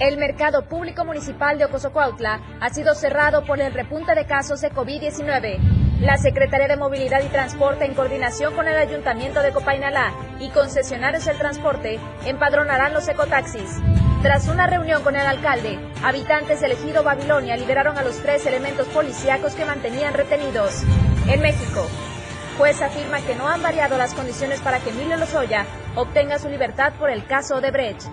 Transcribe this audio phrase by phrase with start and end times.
[0.00, 4.72] El mercado público municipal de Ocosocuautla ha sido cerrado por el repunte de casos de
[4.72, 5.58] COVID-19.
[6.00, 11.26] La Secretaría de Movilidad y Transporte, en coordinación con el Ayuntamiento de Copainalá y concesionarios
[11.26, 13.76] del transporte, empadronarán los ecotaxis.
[14.22, 18.88] Tras una reunión con el alcalde, habitantes del ejido Babilonia liberaron a los tres elementos
[18.88, 20.82] policíacos que mantenían retenidos.
[21.28, 21.86] En México,
[22.56, 26.94] juez afirma que no han variado las condiciones para que Emilio Lozoya obtenga su libertad
[26.98, 28.08] por el caso de Brecht.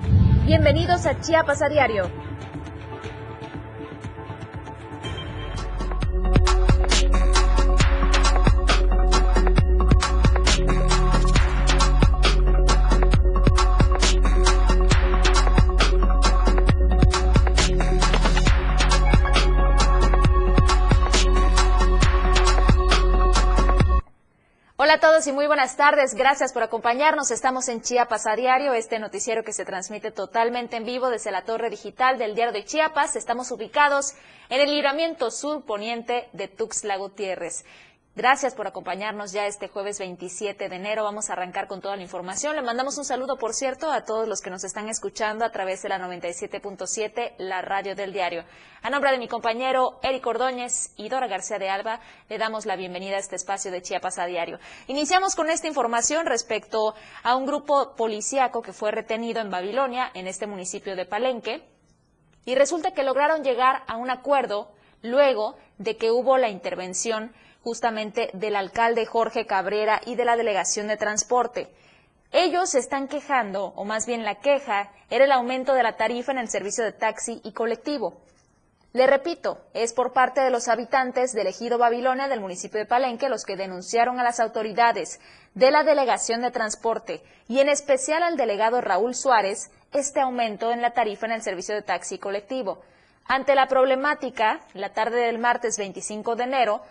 [0.47, 2.09] Bienvenidos a Chiapas a Diario.
[24.87, 26.13] Hola a todos y muy buenas tardes.
[26.13, 27.29] Gracias por acompañarnos.
[27.29, 31.41] Estamos en Chiapas a diario, este noticiero que se transmite totalmente en vivo desde la
[31.41, 33.17] torre digital del diario de Chiapas.
[33.17, 34.13] Estamos ubicados
[34.47, 37.65] en el libramiento sur poniente de Tuxtla Gutiérrez.
[38.17, 41.03] Gracias por acompañarnos ya este jueves 27 de enero.
[41.03, 42.55] Vamos a arrancar con toda la información.
[42.55, 45.83] Le mandamos un saludo, por cierto, a todos los que nos están escuchando a través
[45.83, 48.43] de la 97.7, la radio del diario.
[48.81, 52.75] A nombre de mi compañero Eric Ordóñez y Dora García de Alba, le damos la
[52.75, 54.57] bienvenida a este espacio de Chiapas a diario.
[54.87, 60.25] Iniciamos con esta información respecto a un grupo policíaco que fue retenido en Babilonia, en
[60.25, 61.69] este municipio de Palenque,
[62.45, 64.71] y resulta que lograron llegar a un acuerdo
[65.03, 67.31] luego de que hubo la intervención
[67.67, 71.67] justamente del alcalde Jorge Cabrera y de la Delegación de Transporte.
[72.31, 76.31] Ellos se están quejando, o más bien la queja, era el aumento de la tarifa
[76.31, 78.21] en el servicio de taxi y colectivo.
[78.93, 83.27] Le repito, es por parte de los habitantes del ejido Babilonia del municipio de Palenque
[83.27, 85.19] los que denunciaron a las autoridades
[85.53, 90.81] de la Delegación de Transporte y en especial al delegado Raúl Suárez este aumento en
[90.81, 92.81] la tarifa en el servicio de taxi colectivo.
[93.25, 96.81] Ante la problemática, la tarde del martes 25 de enero,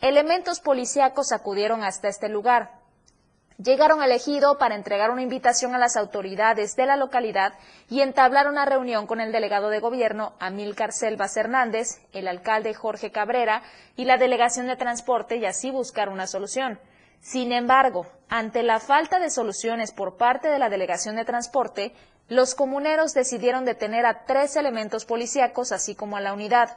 [0.00, 2.70] Elementos policíacos acudieron hasta este lugar.
[3.56, 7.54] Llegaron al ejido para entregar una invitación a las autoridades de la localidad
[7.88, 13.10] y entablar una reunión con el delegado de gobierno Amílcar Selvas Hernández, el alcalde Jorge
[13.10, 13.62] Cabrera
[13.96, 16.78] y la delegación de transporte y así buscar una solución.
[17.20, 21.94] Sin embargo, ante la falta de soluciones por parte de la delegación de transporte,
[22.28, 26.76] los comuneros decidieron detener a tres elementos policíacos así como a la unidad.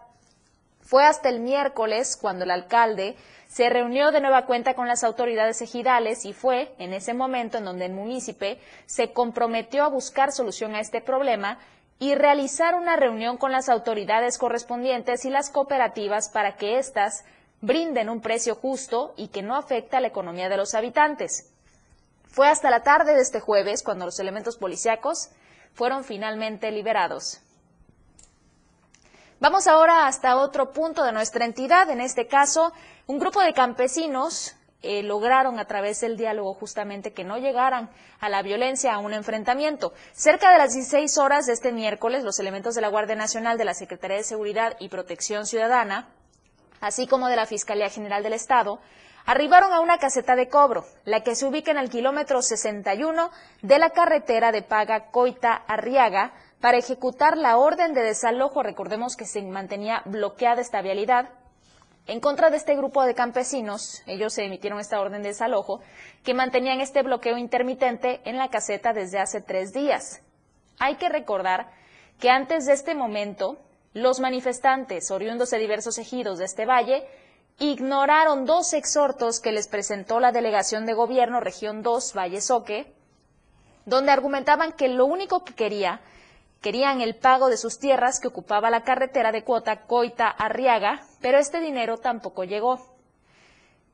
[0.89, 3.15] Fue hasta el miércoles cuando el alcalde
[3.47, 7.65] se reunió de nueva cuenta con las autoridades ejidales y fue en ese momento en
[7.65, 8.57] donde el municipio
[8.87, 11.59] se comprometió a buscar solución a este problema
[11.99, 17.23] y realizar una reunión con las autoridades correspondientes y las cooperativas para que éstas
[17.61, 21.51] brinden un precio justo y que no afecte a la economía de los habitantes.
[22.29, 25.29] Fue hasta la tarde de este jueves cuando los elementos policíacos
[25.71, 27.41] fueron finalmente liberados.
[29.41, 31.89] Vamos ahora hasta otro punto de nuestra entidad.
[31.89, 32.73] En este caso,
[33.07, 37.89] un grupo de campesinos eh, lograron a través del diálogo justamente que no llegaran
[38.19, 39.93] a la violencia, a un enfrentamiento.
[40.11, 43.63] Cerca de las 16 horas de este miércoles, los elementos de la Guardia Nacional, de
[43.63, 46.09] la Secretaría de Seguridad y Protección Ciudadana,
[46.81, 48.79] así como de la Fiscalía General del Estado,
[49.25, 53.79] arribaron a una caseta de cobro, la que se ubica en el kilómetro 61 de
[53.79, 58.63] la carretera de Paga Coita Arriaga, para ejecutar la orden de desalojo.
[58.63, 61.29] Recordemos que se mantenía bloqueada esta vialidad.
[62.07, 65.79] En contra de este grupo de campesinos, ellos se emitieron esta orden de desalojo,
[66.23, 70.21] que mantenían este bloqueo intermitente en la caseta desde hace tres días.
[70.79, 71.69] Hay que recordar
[72.19, 73.57] que antes de este momento,
[73.93, 77.07] los manifestantes oriundos de diversos ejidos de este valle
[77.59, 82.93] ignoraron dos exhortos que les presentó la delegación de gobierno región 2 Valle Soque,
[83.85, 86.01] donde argumentaban que lo único que quería
[86.61, 91.61] Querían el pago de sus tierras que ocupaba la carretera de cuota Coita-Arriaga, pero este
[91.61, 92.85] dinero tampoco llegó.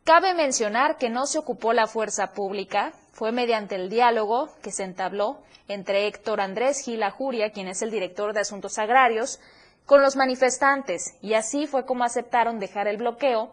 [0.03, 4.83] Cabe mencionar que no se ocupó la fuerza pública, fue mediante el diálogo que se
[4.83, 9.39] entabló entre Héctor Andrés Gila Juria, quien es el director de Asuntos Agrarios,
[9.85, 13.51] con los manifestantes, y así fue como aceptaron dejar el bloqueo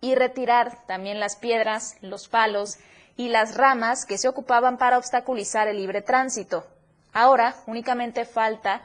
[0.00, 2.78] y retirar también las piedras, los palos
[3.16, 6.66] y las ramas que se ocupaban para obstaculizar el libre tránsito.
[7.14, 8.82] Ahora únicamente falta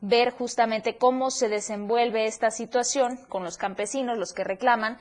[0.00, 4.98] ver justamente cómo se desenvuelve esta situación con los campesinos, los que reclaman.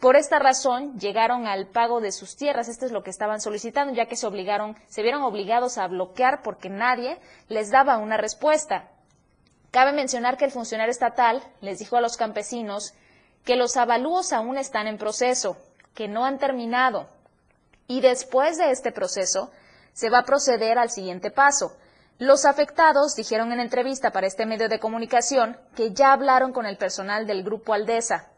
[0.00, 3.92] Por esta razón llegaron al pago de sus tierras, esto es lo que estaban solicitando,
[3.92, 7.18] ya que se obligaron, se vieron obligados a bloquear porque nadie
[7.48, 8.88] les daba una respuesta.
[9.72, 12.94] Cabe mencionar que el funcionario estatal les dijo a los campesinos
[13.44, 15.56] que los avalúos aún están en proceso,
[15.94, 17.08] que no han terminado.
[17.88, 19.50] Y después de este proceso
[19.92, 21.76] se va a proceder al siguiente paso,
[22.20, 26.76] Los afectados dijeron en entrevista para este medio de comunicación que ya hablaron con el
[26.76, 28.28] personal del Grupo Aldesa.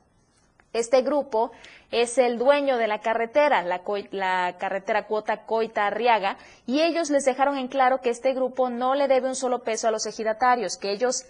[0.73, 1.51] Este grupo
[1.91, 7.67] es el dueño de la carretera, la, carretera cuota Coita-Arriaga, y ellos les dejaron en
[7.67, 11.25] claro que este grupo no le debe un solo peso a los ejidatarios, que ellos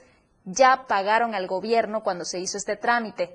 [0.44, 3.34] ya pagaron al gobierno cuando se hizo este trámite.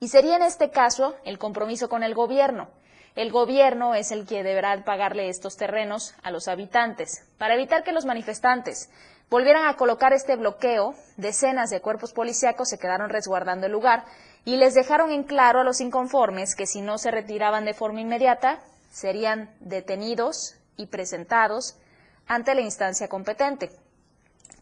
[0.00, 2.68] Y sería en este caso el compromiso con el gobierno.
[3.14, 7.24] El gobierno es el que deberá pagarle estos terrenos a los habitantes.
[7.38, 8.90] Para evitar que los manifestantes
[9.30, 14.04] volvieran a colocar este bloqueo, decenas de cuerpos policíacos se quedaron resguardando el lugar
[14.44, 18.00] y les dejaron en claro a los inconformes que si no se retiraban de forma
[18.00, 18.58] inmediata,
[18.90, 21.76] serían detenidos y presentados
[22.26, 23.70] ante la instancia competente.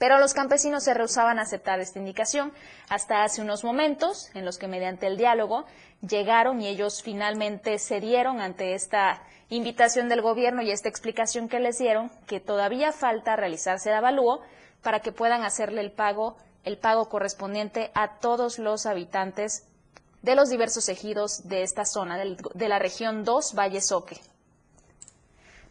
[0.02, 2.52] Pero los campesinos se rehusaban a aceptar esta indicación
[2.88, 5.64] hasta hace unos momentos en los que mediante el diálogo
[6.00, 11.78] llegaron y ellos finalmente cedieron ante esta invitación del gobierno y esta explicación que les
[11.78, 14.40] dieron que todavía falta realizarse el avalúo
[14.82, 19.68] para que puedan hacerle el pago el pago correspondiente a todos los habitantes
[20.22, 24.20] de los diversos ejidos de esta zona, de la región 2, Valle Soque.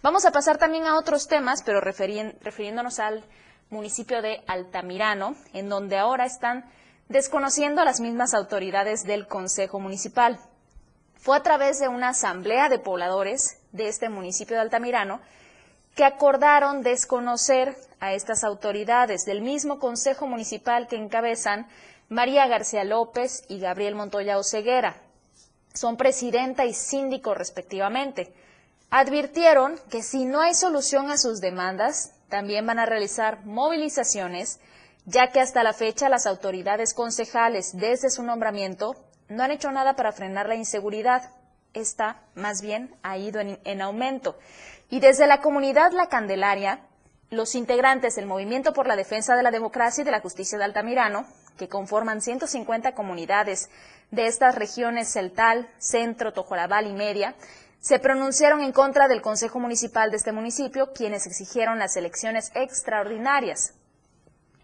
[0.02, 3.26] Vamos a pasar también a otros temas, pero refiriéndonos al
[3.72, 6.70] municipio de Altamirano, en donde ahora están
[7.10, 10.40] desconociendo a las mismas autoridades del Consejo Municipal.
[11.16, 15.20] Fue a través de una asamblea de pobladores de este municipio de Altamirano
[15.96, 21.68] que acordaron desconocer a estas autoridades del mismo Consejo Municipal que encabezan
[22.10, 24.96] María García López y Gabriel Montoya Oceguera.
[25.74, 28.34] Son presidenta y síndico respectivamente.
[28.90, 34.60] Advirtieron que si no hay solución a sus demandas, también van a realizar movilizaciones,
[35.06, 38.96] ya que hasta la fecha las autoridades concejales, desde su nombramiento,
[39.30, 41.30] no han hecho nada para frenar la inseguridad.
[41.74, 44.40] Esta, más bien, ha ido en, en aumento.
[44.90, 46.80] Y desde la comunidad La Candelaria,
[47.30, 50.66] los integrantes del Movimiento por la Defensa de la Democracia y de la Justicia de
[50.66, 51.26] Altamirano,
[51.58, 53.70] que conforman 150 comunidades
[54.10, 57.36] de estas regiones Celtal, Centro, Tojolabal y Media,
[57.82, 63.74] se pronunciaron en contra del Consejo Municipal de este municipio, quienes exigieron las elecciones extraordinarias.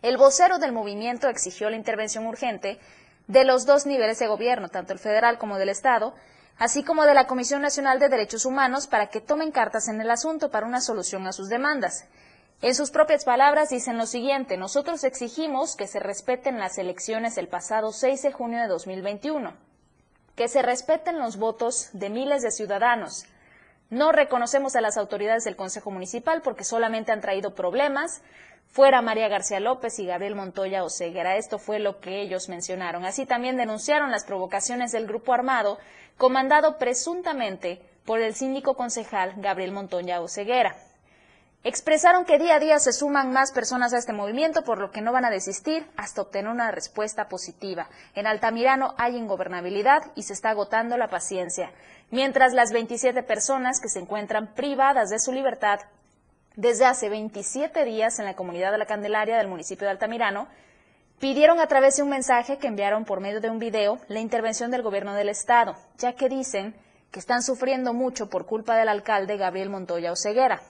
[0.03, 2.79] El vocero del movimiento exigió la intervención urgente
[3.25, 6.13] de los dos niveles de gobierno, tanto el federal como del Estado,
[6.59, 10.11] así como de la Comisión Nacional de Derechos Humanos, para que tomen cartas en el
[10.11, 12.05] asunto para una solución a sus demandas.
[12.61, 17.47] En sus propias palabras dicen lo siguiente, nosotros exigimos que se respeten las elecciones el
[17.47, 19.66] pasado 6 de junio de 2021
[20.37, 23.25] que se respeten los votos de miles de ciudadanos.
[23.89, 28.21] No reconocemos a las autoridades del Consejo Municipal porque solamente han traído problemas.
[28.67, 31.37] Fuera María García López y Gabriel Montoya Oseguera.
[31.37, 33.03] Esto fue lo que ellos mencionaron.
[33.03, 35.79] Así también denunciaron las provocaciones del grupo armado,
[36.17, 40.75] comandado presuntamente por el síndico concejal Gabriel Montoya Oseguera.
[41.67, 45.01] Expresaron que día a día se suman más personas a este movimiento, por lo que
[45.01, 47.89] no van a desistir hasta obtener una respuesta positiva.
[48.15, 51.73] En Altamirano hay ingobernabilidad y se está agotando la paciencia,
[52.09, 55.81] mientras las 27 personas que se encuentran privadas de su libertad
[56.55, 60.47] desde hace 27 días en la comunidad de la Candelaria del municipio de Altamirano
[61.19, 64.71] pidieron a través de un mensaje que enviaron por medio de un video la intervención
[64.71, 66.73] del gobierno del estado, ya que dicen
[67.11, 70.61] que están sufriendo mucho por culpa del alcalde Gabriel Montoya Oceguera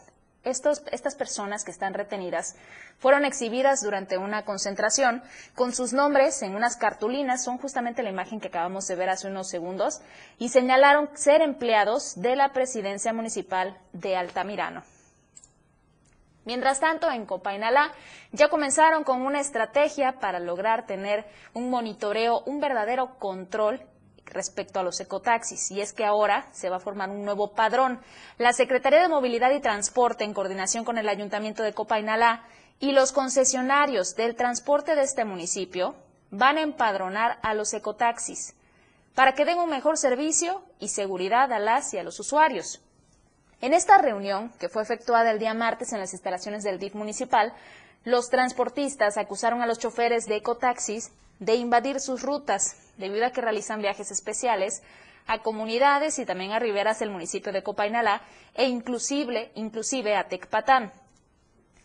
[0.50, 2.56] estas personas que están retenidas
[3.00, 5.22] fueron exhibidas durante una concentración
[5.56, 9.28] con sus nombres en unas cartulinas, son justamente la imagen que acabamos de ver hace
[9.28, 10.02] unos segundos,
[10.38, 14.84] y señalaron ser empleados de la presidencia municipal de Altamirano.
[16.46, 17.92] Mientras tanto, en Copainalá
[18.32, 23.82] ya comenzaron con una estrategia para lograr tener un monitoreo, un verdadero control
[24.28, 28.00] respecto a los ecotaxis, y es que ahora se va a formar un nuevo padrón.
[28.38, 32.44] La Secretaría de Movilidad y Transporte, en coordinación con el Ayuntamiento de Copainalá
[32.80, 35.96] y los concesionarios del transporte de este municipio,
[36.30, 38.54] van a empadronar a los ecotaxis
[39.16, 42.82] para que den un mejor servicio y seguridad a las y a los usuarios.
[43.62, 47.54] En esta reunión, que fue efectuada el día martes en las instalaciones del DIF municipal,
[48.04, 53.42] los transportistas acusaron a los choferes de ecotaxis de invadir sus rutas, debido a que
[53.42, 54.82] realizan viajes especiales
[55.28, 58.22] a comunidades y también a riberas del municipio de Copainalá
[58.56, 60.92] e inclusive, inclusive a Tecpatán.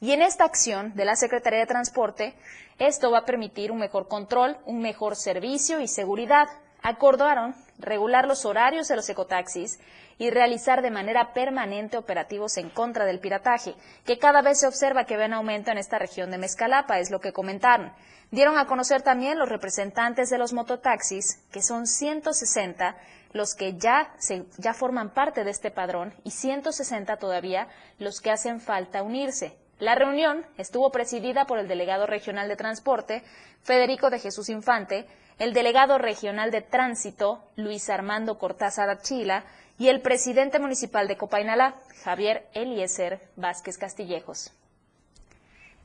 [0.00, 2.35] Y en esta acción de la Secretaría de Transporte,
[2.78, 6.49] esto va a permitir un mejor control, un mejor servicio y seguridad.
[6.82, 9.78] Acordaron regular los horarios de los ecotaxis
[10.19, 15.04] y realizar de manera permanente operativos en contra del pirataje, que cada vez se observa
[15.04, 17.92] que ven aumento en esta región de Mezcalapa, es lo que comentaron.
[18.31, 22.97] Dieron a conocer también los representantes de los mototaxis, que son 160
[23.33, 24.14] los que ya,
[24.59, 29.57] ya forman parte de este padrón y 160 todavía los que hacen falta unirse.
[29.78, 33.25] La reunión estuvo presidida por el delegado regional de transporte,
[33.62, 35.07] Federico de Jesús Infante,
[35.38, 39.45] el delegado regional de tránsito, Luis Armando Cortázar Achila,
[39.79, 44.52] y el presidente municipal de Copainalá, Javier Eliezer Vázquez Castillejos.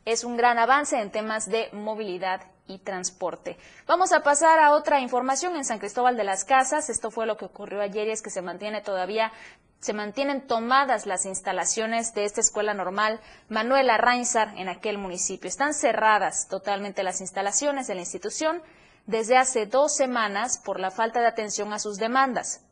[0.06, 3.58] Es un gran avance en temas de movilidad y transporte.
[3.88, 6.90] Vamos a pasar a otra información en San Cristóbal de las Casas.
[6.90, 9.32] Esto fue lo que ocurrió ayer y es que se mantiene todavía
[9.80, 15.48] se mantienen tomadas las instalaciones de esta escuela normal Manuela Reinsar en aquel municipio.
[15.48, 18.62] Están cerradas totalmente las instalaciones de la institución
[19.06, 22.67] desde hace dos semanas por la falta de atención a sus demandas.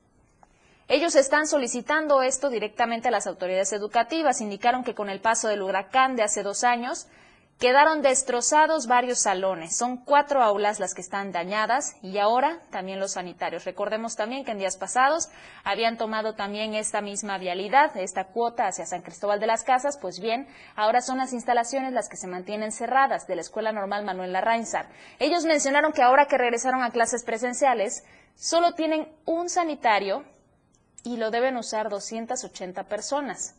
[0.87, 4.41] Ellos están solicitando esto directamente a las autoridades educativas.
[4.41, 7.07] Indicaron que con el paso del huracán de hace dos años,
[7.59, 9.77] Quedaron destrozados varios salones.
[9.77, 13.63] Son cuatro aulas las que están dañadas y ahora también los sanitarios.
[13.63, 15.29] Recordemos también que en días pasados
[15.63, 19.97] habían tomado también esta misma vialidad, esta cuota hacia San Cristóbal de las Casas.
[19.97, 24.03] Pues bien, ahora son las instalaciones las que se mantienen cerradas de la Escuela Normal
[24.03, 24.89] Manuel Larrainzar.
[25.19, 28.03] Ellos mencionaron que ahora que regresaron a clases presenciales,
[28.35, 30.25] solo tienen un sanitario
[31.05, 33.55] y lo deben usar 280 personas.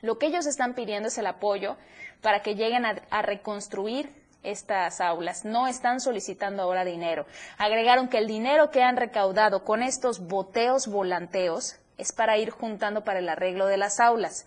[0.00, 1.76] Lo que ellos están pidiendo es el apoyo
[2.20, 5.44] para que lleguen a, reconstruir estas aulas.
[5.44, 7.26] No están solicitando ahora dinero.
[7.56, 13.02] Agregaron que el dinero que han recaudado con estos boteos volanteos es para ir juntando
[13.02, 14.46] para el arreglo de las aulas.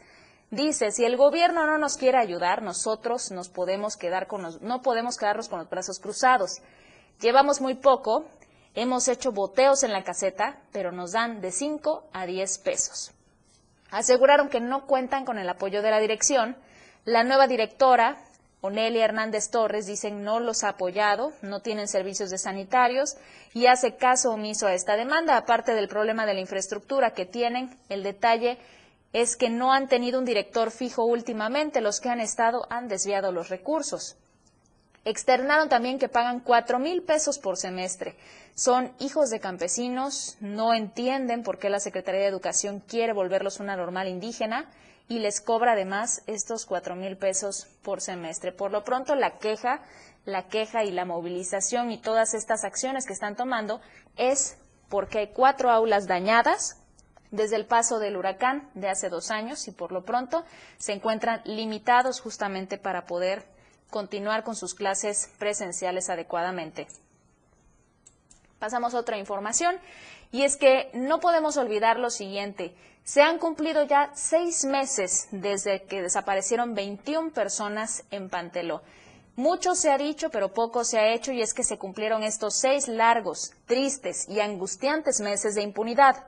[0.51, 5.17] Dice, si el gobierno no nos quiere ayudar, nosotros nos podemos quedar con no podemos
[5.17, 6.61] quedarnos con los brazos cruzados.
[7.19, 8.25] Llevamos muy poco,
[8.75, 13.11] hemos hecho boteos en la caseta, pero nos dan de 5 a 10 pesos.
[13.89, 16.55] Aseguraron que no cuentan con el apoyo de la dirección,
[17.03, 18.17] la nueva directora,
[18.61, 23.17] Onelia Hernández Torres, dicen no los ha apoyado, no tienen servicios de sanitarios
[23.53, 27.75] y hace caso omiso a esta demanda, aparte del problema de la infraestructura que tienen.
[27.89, 28.59] El detalle
[29.13, 33.31] es que no han tenido un director fijo últimamente, los que han estado han desviado
[33.31, 34.15] los recursos.
[35.03, 38.15] Externaron también que pagan cuatro mil pesos por semestre.
[38.53, 43.75] Son hijos de campesinos, no entienden por qué la Secretaría de Educación quiere volverlos una
[43.75, 44.69] normal indígena
[45.07, 48.51] y les cobra además estos cuatro mil pesos por semestre.
[48.51, 49.81] Por lo pronto, la queja,
[50.25, 53.81] la queja y la movilización y todas estas acciones que están tomando
[54.17, 56.77] es porque hay cuatro aulas dañadas
[57.31, 60.45] desde el paso del huracán de hace dos años y por lo pronto
[60.77, 63.45] se encuentran limitados justamente para poder
[63.91, 66.87] continuar con sus clases presenciales adecuadamente.
[68.57, 69.75] Pasamos a otra información
[70.31, 72.73] y es que no podemos olvidar lo siguiente.
[73.03, 78.81] Se han cumplido ya seis meses desde que desaparecieron 21 personas en Panteló.
[79.35, 82.55] Mucho se ha dicho, pero poco se ha hecho, y es que se cumplieron estos
[82.55, 86.25] seis largos, tristes y angustiantes meses de impunidad.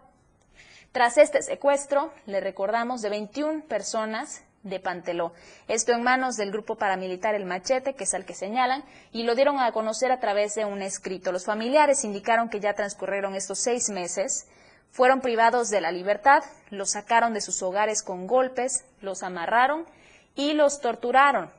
[0.94, 5.34] Tras este secuestro, le recordamos, de 21 personas de Panteló.
[5.68, 9.36] Esto en manos del grupo paramilitar El Machete, que es al que señalan, y lo
[9.36, 11.32] dieron a conocer a través de un escrito.
[11.32, 14.48] Los familiares indicaron que ya transcurrieron estos seis meses
[14.94, 19.88] fueron privados de la libertad, los sacaron de sus hogares con golpes, los amarraron
[20.36, 21.52] y los torturaron.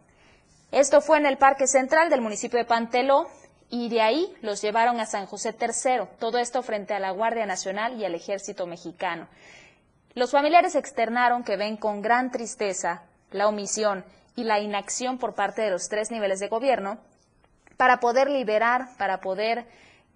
[0.71, 3.29] Esto fue en el Parque Central del municipio de Panteló
[3.71, 7.45] y de ahí los llevaron a San José III, todo esto frente a la Guardia
[7.45, 9.27] Nacional y al Ejército Mexicano.
[10.15, 13.03] Los familiares externaron que ven con gran tristeza
[13.33, 14.05] la omisión
[14.37, 16.99] y la inacción por parte de los tres niveles de gobierno
[17.77, 19.67] para poder liberar, para poder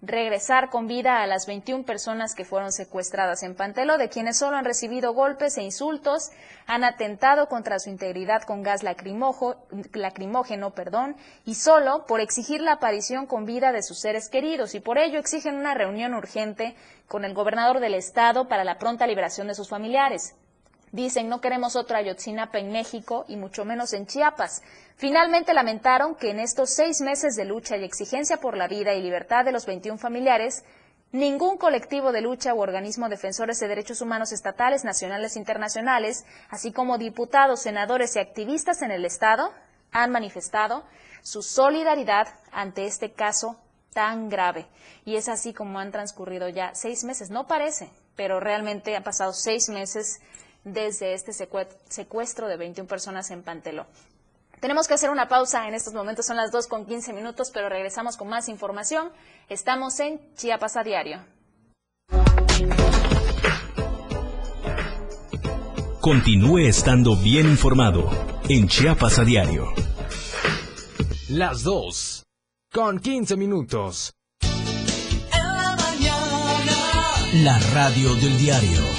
[0.01, 4.55] regresar con vida a las 21 personas que fueron secuestradas en Pantelo, de quienes solo
[4.55, 6.29] han recibido golpes e insultos,
[6.67, 13.25] han atentado contra su integridad con gas lacrimógeno perdón, y solo por exigir la aparición
[13.25, 16.75] con vida de sus seres queridos, y por ello exigen una reunión urgente
[17.07, 20.35] con el gobernador del estado para la pronta liberación de sus familiares.
[20.91, 24.63] Dicen, no queremos otra Ayotzinapa en México y mucho menos en Chiapas.
[24.95, 29.01] Finalmente lamentaron que en estos seis meses de lucha y exigencia por la vida y
[29.01, 30.63] libertad de los 21 familiares,
[31.11, 36.71] ningún colectivo de lucha u organismo defensores de derechos humanos estatales, nacionales e internacionales, así
[36.71, 39.53] como diputados, senadores y activistas en el Estado,
[39.91, 40.83] han manifestado
[41.21, 43.59] su solidaridad ante este caso
[43.93, 44.67] tan grave.
[45.05, 47.29] Y es así como han transcurrido ya seis meses.
[47.29, 50.19] No parece, pero realmente han pasado seis meses
[50.63, 53.85] desde este secuestro de 21 personas en Panteló.
[54.59, 57.69] Tenemos que hacer una pausa en estos momentos, son las 2 con 15 minutos, pero
[57.69, 59.09] regresamos con más información.
[59.47, 61.21] Estamos en Chiapas a Diario.
[66.01, 68.09] Continúe estando bien informado
[68.49, 69.65] en Chiapas a Diario.
[71.29, 72.25] Las 2
[72.73, 74.13] con 15 minutos.
[75.31, 77.43] la mañana.
[77.43, 78.98] La radio del diario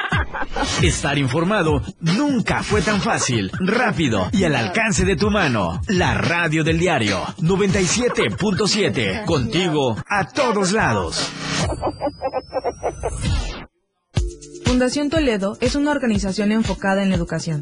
[0.81, 5.81] Estar informado nunca fue tan fácil, rápido y al alcance de tu mano.
[5.87, 9.25] La radio del diario 97.7.
[9.25, 11.31] Contigo a todos lados.
[14.65, 17.61] Fundación Toledo es una organización enfocada en la educación.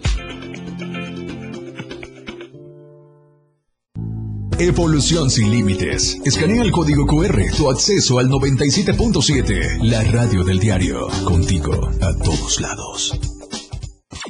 [4.59, 6.17] Evolución sin límites.
[6.23, 11.07] Escanea el código QR, tu acceso al 97.7, la radio del diario.
[11.25, 13.30] Contigo a todos lados.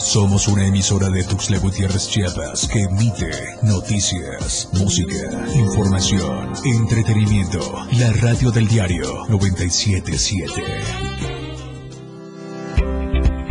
[0.00, 3.30] Somos una emisora de Tuxtla Gutiérrez Chiapas que emite
[3.62, 7.60] noticias, música, información, entretenimiento.
[7.98, 10.62] La radio del diario 977.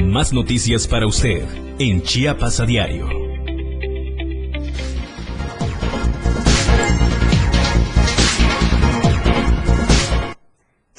[0.06, 1.46] Más noticias para usted
[1.78, 3.29] en Chiapas a diario.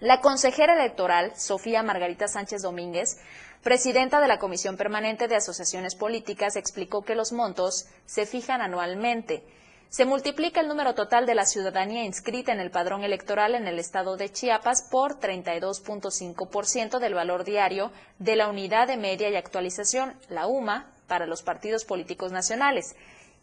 [0.00, 3.18] La consejera electoral, Sofía Margarita Sánchez Domínguez,
[3.64, 9.42] presidenta de la Comisión Permanente de Asociaciones Políticas, explicó que los montos se fijan anualmente.
[9.88, 13.80] Se multiplica el número total de la ciudadanía inscrita en el padrón electoral en el
[13.80, 20.14] estado de Chiapas por 32.5% del valor diario de la unidad de media y actualización,
[20.28, 22.94] la UMA, para los partidos políticos nacionales.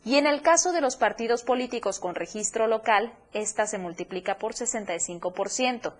[0.05, 4.53] Y en el caso de los partidos políticos con registro local, esta se multiplica por
[4.53, 5.91] 65%.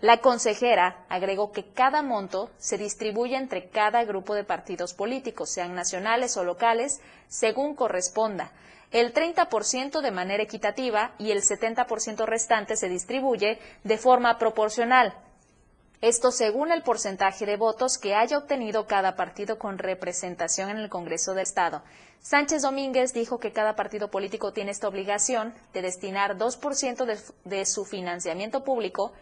[0.00, 5.74] La consejera agregó que cada monto se distribuye entre cada grupo de partidos políticos, sean
[5.74, 8.52] nacionales o locales, según corresponda.
[8.92, 15.14] El 30% de manera equitativa y el 70% restante se distribuye de forma proporcional.
[16.00, 20.88] Esto según el porcentaje de votos que haya obtenido cada partido con representación en el
[20.88, 21.82] Congreso del Estado.
[22.20, 27.66] Sánchez Domínguez dijo que cada partido político tiene esta obligación de destinar 2% de, de
[27.66, 29.12] su financiamiento público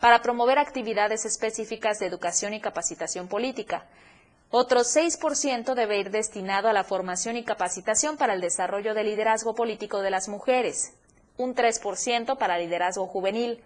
[0.00, 3.86] para promover actividades específicas de educación y capacitación política.
[4.50, 9.54] Otro 6% debe ir destinado a la formación y capacitación para el desarrollo del liderazgo
[9.54, 10.92] político de las mujeres,
[11.36, 13.62] un 3% para liderazgo juvenil,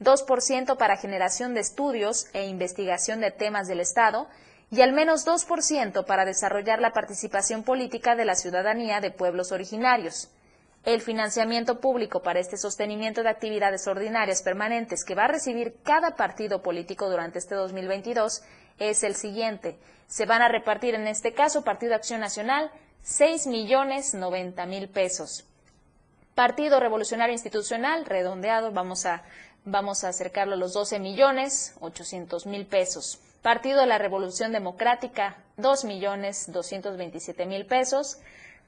[0.00, 4.28] 2% para generación de estudios e investigación de temas del Estado
[4.70, 10.30] y al menos 2% para desarrollar la participación política de la ciudadanía de pueblos originarios.
[10.84, 16.16] El financiamiento público para este sostenimiento de actividades ordinarias permanentes que va a recibir cada
[16.16, 18.42] partido político durante este 2022
[18.78, 19.78] es el siguiente.
[20.06, 22.70] Se van a repartir en este caso Partido Acción Nacional
[23.02, 25.44] 6 millones 90 mil pesos.
[26.34, 29.22] Partido Revolucionario Institucional, redondeado, vamos a,
[29.66, 33.20] vamos a acercarlo a los 12 millones 800 mil pesos.
[33.42, 38.18] Partido de la Revolución Democrática, 2 millones 227 mil pesos.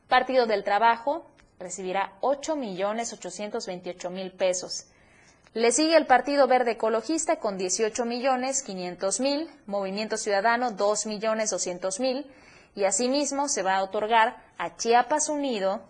[0.09, 1.25] Partido del Trabajo,
[1.63, 4.87] recibirá 8 millones 828 mil pesos.
[5.55, 11.51] Le sigue el Partido Verde Ecologista con 18 millones 500 mil, Movimiento Ciudadano 2 millones
[11.51, 12.27] 200 mil
[12.75, 15.83] y asimismo se va a otorgar a Chiapas Unido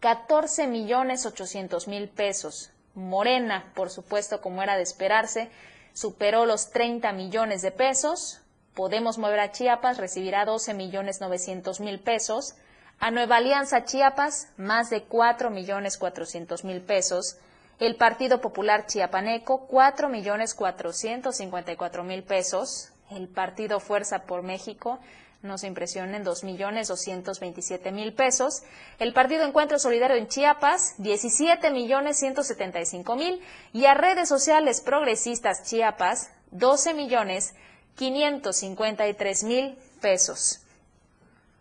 [0.00, 2.70] 14 millones 800 mil pesos.
[2.94, 5.50] Morena, por supuesto, como era de esperarse,
[5.92, 8.40] superó los 30 millones de pesos.
[8.74, 12.54] Podemos mover a Chiapas, recibirá 12 millones 900 mil pesos.
[13.02, 17.38] A Nueva Alianza Chiapas, más de 4 millones 400 mil pesos.
[17.78, 22.92] El Partido Popular Chiapaneco, 4 millones 454 mil pesos.
[23.10, 25.00] El Partido Fuerza por México,
[25.40, 28.64] no se impresionen, 2 millones 227 mil pesos.
[28.98, 33.40] El Partido Encuentro Solidario en Chiapas, 17 millones 175 mil.
[33.72, 37.54] Y a redes sociales progresistas Chiapas, 12 millones
[37.94, 40.59] 553 mil pesos.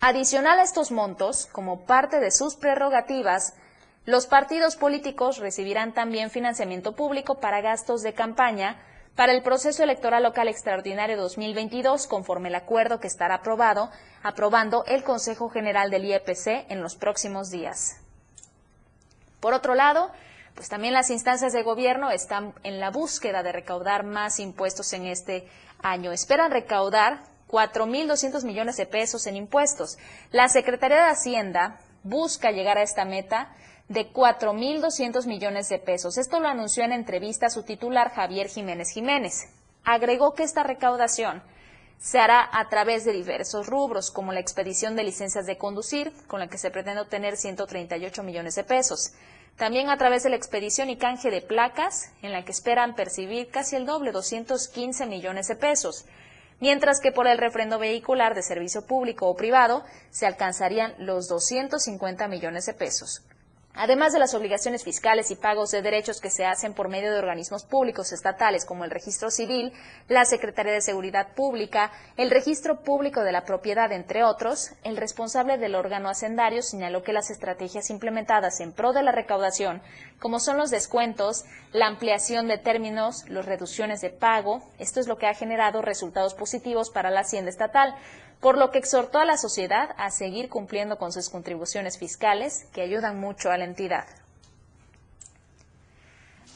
[0.02, 3.54] Adicional a estos montos, como parte de sus prerrogativas,
[4.06, 8.78] los partidos políticos recibirán también financiamiento público para gastos de campaña
[9.16, 13.90] para el proceso electoral local extraordinario 2022, conforme el acuerdo que estará aprobado,
[14.24, 17.98] aprobando el Consejo General del IEPC en los próximos días.
[19.42, 20.12] Por otro lado,
[20.56, 25.08] pues también las instancias de gobierno están en la búsqueda de recaudar más impuestos en
[25.08, 25.50] este
[25.82, 26.14] año.
[26.14, 29.98] Esperan recaudar 4.200 millones de pesos en impuestos.
[30.32, 33.54] La Secretaría de Hacienda busca llegar a esta meta
[33.88, 36.18] de 4.200 millones de pesos.
[36.18, 39.50] Esto lo anunció en entrevista su titular Javier Jiménez Jiménez.
[39.84, 41.42] Agregó que esta recaudación
[41.98, 46.40] se hará a través de diversos rubros, como la expedición de licencias de conducir, con
[46.40, 49.12] la que se pretende obtener 138 millones de pesos.
[49.58, 53.50] También a través de la expedición y canje de placas, en la que esperan percibir
[53.50, 56.06] casi el doble, 215 millones de pesos
[56.60, 62.28] mientras que por el refrendo vehicular de servicio público o privado se alcanzarían los 250
[62.28, 63.24] millones de pesos.
[63.82, 67.18] Además de las obligaciones fiscales y pagos de derechos que se hacen por medio de
[67.18, 69.72] organismos públicos estatales como el Registro Civil,
[70.10, 75.58] la Secretaría de Seguridad Pública, el Registro Público de la Propiedad, entre otros, el responsable
[75.58, 79.82] del órgano hacendario señaló que las estrategias implementadas en pro de la recaudación,
[80.20, 85.18] como son los descuentos, la ampliación de términos, las reducciones de pago, esto es lo
[85.18, 87.96] que ha generado resultados positivos para la Hacienda Estatal
[88.40, 92.82] por lo que exhortó a la sociedad a seguir cumpliendo con sus contribuciones fiscales, que
[92.82, 94.06] ayudan mucho a la entidad.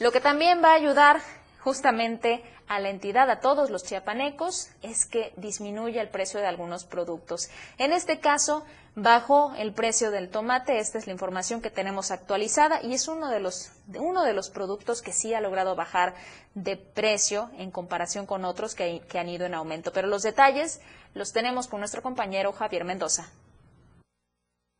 [0.00, 1.20] Lo que también va a ayudar
[1.60, 6.84] justamente a la entidad, a todos los chiapanecos, es que disminuya el precio de algunos
[6.84, 7.50] productos.
[7.78, 8.64] En este caso,
[8.96, 13.28] bajó el precio del tomate, esta es la información que tenemos actualizada y es uno
[13.28, 16.14] de los, uno de los productos que sí ha logrado bajar
[16.54, 19.92] de precio en comparación con otros que, que han ido en aumento.
[19.92, 20.80] Pero los detalles
[21.14, 23.30] los tenemos con nuestro compañero Javier Mendoza.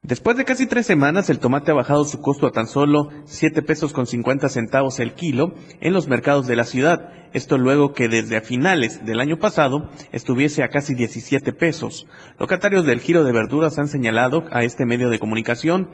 [0.02, 3.62] Después de casi tres semanas, el tomate ha bajado su costo a tan solo 7
[3.62, 7.10] pesos con 50 centavos el kilo en los mercados de la ciudad.
[7.32, 12.06] Esto luego que desde a finales del año pasado estuviese a casi 17 pesos.
[12.38, 15.88] Locatarios del giro de verduras han señalado a este medio de comunicación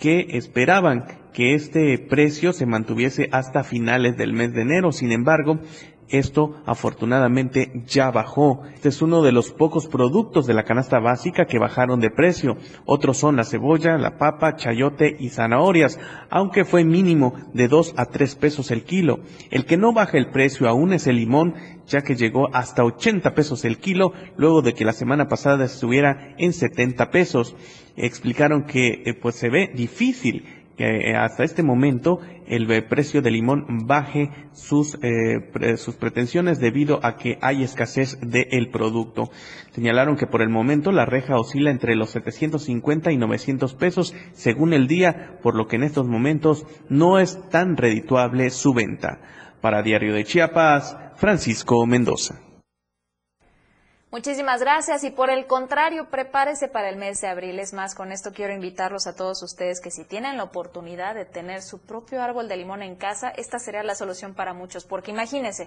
[0.00, 4.90] que esperaban que este precio se mantuviese hasta finales del mes de enero.
[4.90, 5.60] Sin embargo,
[6.08, 8.62] esto afortunadamente ya bajó.
[8.74, 12.56] Este es uno de los pocos productos de la canasta básica que bajaron de precio.
[12.84, 15.98] Otros son la cebolla, la papa, chayote y zanahorias,
[16.30, 19.20] aunque fue mínimo de 2 a 3 pesos el kilo.
[19.50, 21.54] El que no baja el precio aún es el limón,
[21.86, 26.34] ya que llegó hasta 80 pesos el kilo, luego de que la semana pasada estuviera
[26.38, 27.56] en 70 pesos.
[27.96, 33.86] Explicaron que eh, pues se ve difícil eh, hasta este momento el precio del limón
[33.86, 39.30] baje sus, eh, sus pretensiones debido a que hay escasez del producto.
[39.70, 44.72] Señalaron que por el momento la reja oscila entre los 750 y 900 pesos según
[44.72, 49.20] el día, por lo que en estos momentos no es tan redituable su venta.
[49.60, 52.41] Para Diario de Chiapas, Francisco Mendoza.
[54.12, 57.58] Muchísimas gracias y por el contrario, prepárese para el mes de abril.
[57.58, 61.24] Es más, con esto quiero invitarlos a todos ustedes que si tienen la oportunidad de
[61.24, 65.12] tener su propio árbol de limón en casa, esta sería la solución para muchos, porque
[65.12, 65.66] imagínense,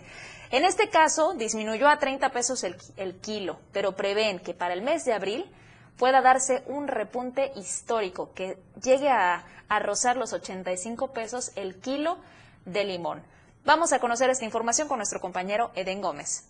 [0.51, 5.05] en este caso disminuyó a 30 pesos el, kilo, pero prevén que para el mes
[5.05, 5.51] de abril
[5.97, 12.19] pueda darse un repunte histórico que llegue a, a rozar los 85 pesos el kilo
[12.65, 13.23] de limón.
[13.63, 16.43] Vamos a conocer esta información con nuestro compañero Eden Gómez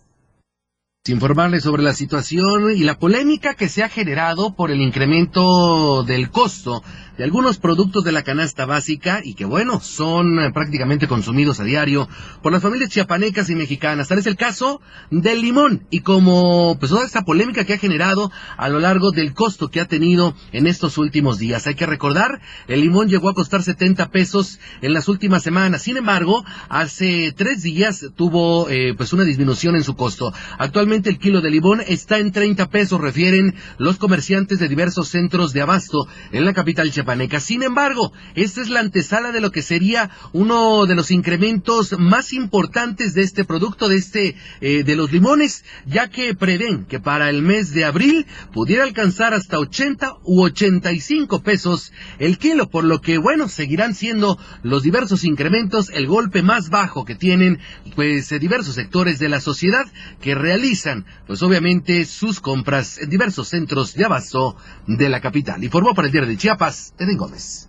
[1.08, 6.30] informarles sobre la situación y la polémica que se ha generado por el incremento del
[6.30, 6.82] costo
[7.16, 11.64] de algunos productos de la canasta básica y que bueno, son eh, prácticamente consumidos a
[11.64, 12.08] diario
[12.42, 14.08] por las familias chiapanecas y mexicanas.
[14.08, 18.30] Tal es el caso del limón y como pues toda esta polémica que ha generado
[18.56, 21.66] a lo largo del costo que ha tenido en estos últimos días.
[21.66, 25.82] Hay que recordar, el limón llegó a costar 70 pesos en las últimas semanas.
[25.82, 30.32] Sin embargo, hace tres días tuvo eh, pues una disminución en su costo.
[30.58, 35.52] Actualmente el kilo de limón está en 30 pesos, refieren los comerciantes de diversos centros
[35.52, 37.05] de abasto en la capital chiapaneca
[37.40, 42.32] sin embargo, esta es la antesala de lo que sería uno de los incrementos más
[42.32, 47.30] importantes de este producto, de este, eh, de los limones, ya que prevén que para
[47.30, 53.00] el mes de abril pudiera alcanzar hasta 80 u 85 pesos el kilo, por lo
[53.00, 57.58] que, bueno, seguirán siendo los diversos incrementos el golpe más bajo que tienen,
[57.94, 59.84] pues, eh, diversos sectores de la sociedad
[60.20, 65.62] que realizan, pues, obviamente, sus compras en diversos centros de abasto de la capital.
[65.62, 67.68] Informó para el diario de Chiapas, Eden Gómez.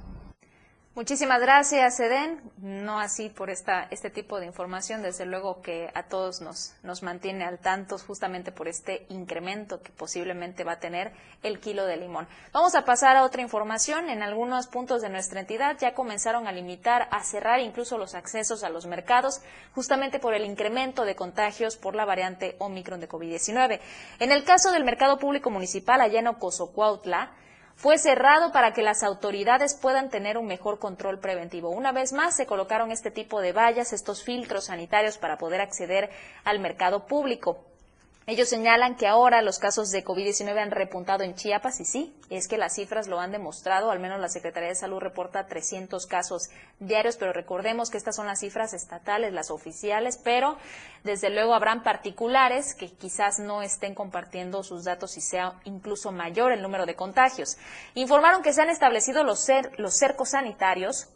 [0.97, 2.41] Muchísimas gracias, Eden.
[2.57, 7.03] No así por esta, este tipo de información, desde luego que a todos nos, nos
[7.03, 11.11] mantiene al tanto justamente por este incremento que posiblemente va a tener
[11.43, 12.27] el kilo de limón.
[12.51, 14.09] Vamos a pasar a otra información.
[14.09, 18.63] En algunos puntos de nuestra entidad ya comenzaron a limitar, a cerrar incluso los accesos
[18.63, 19.41] a los mercados,
[19.75, 23.79] justamente por el incremento de contagios por la variante Omicron de COVID-19.
[24.17, 27.33] En el caso del mercado público municipal allá en Ocosocuautla,
[27.77, 31.69] fue cerrado para que las autoridades puedan tener un mejor control preventivo.
[31.69, 36.09] Una vez más se colocaron este tipo de vallas, estos filtros sanitarios para poder acceder
[36.43, 37.63] al mercado público.
[38.29, 42.49] Ellos señalan que ahora los casos de COVID-19 han repuntado en Chiapas y sí, es
[42.49, 46.49] que las cifras lo han demostrado, al menos la Secretaría de Salud reporta 300 casos
[46.81, 50.57] diarios, pero recordemos que estas son las cifras estatales, las oficiales, pero
[51.05, 56.51] desde luego habrán particulares que quizás no estén compartiendo sus datos y sea incluso mayor
[56.51, 57.55] el número de contagios.
[57.93, 61.07] Informaron que se han establecido los, los cercos sanitarios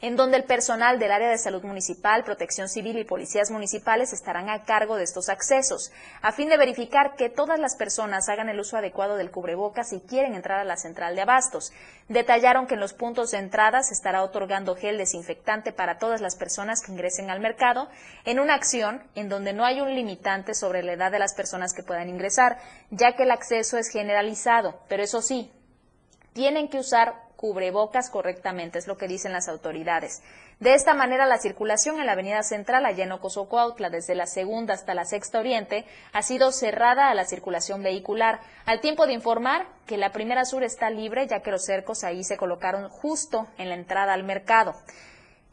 [0.00, 4.48] en donde el personal del área de salud municipal, protección civil y policías municipales estarán
[4.48, 5.90] a cargo de estos accesos,
[6.22, 10.00] a fin de verificar que todas las personas hagan el uso adecuado del cubrebocas si
[10.00, 11.72] quieren entrar a la central de abastos.
[12.08, 16.36] Detallaron que en los puntos de entrada se estará otorgando gel desinfectante para todas las
[16.36, 17.88] personas que ingresen al mercado,
[18.24, 21.72] en una acción en donde no hay un limitante sobre la edad de las personas
[21.74, 22.58] que puedan ingresar,
[22.90, 25.50] ya que el acceso es generalizado, pero eso sí,
[26.32, 30.22] tienen que usar cubrebocas correctamente, es lo que dicen las autoridades.
[30.58, 34.74] De esta manera, la circulación en la avenida central, allá en Ocosocuautla, desde la segunda
[34.74, 39.68] hasta la sexta oriente, ha sido cerrada a la circulación vehicular, al tiempo de informar
[39.86, 43.68] que la primera sur está libre, ya que los cercos ahí se colocaron justo en
[43.68, 44.74] la entrada al mercado.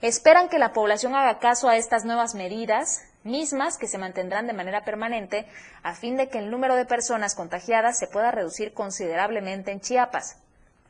[0.02, 4.54] Esperan que la población haga caso a estas nuevas medidas, mismas que se mantendrán de
[4.54, 5.46] manera permanente,
[5.84, 10.42] a fin de que el número de personas contagiadas se pueda reducir considerablemente en Chiapas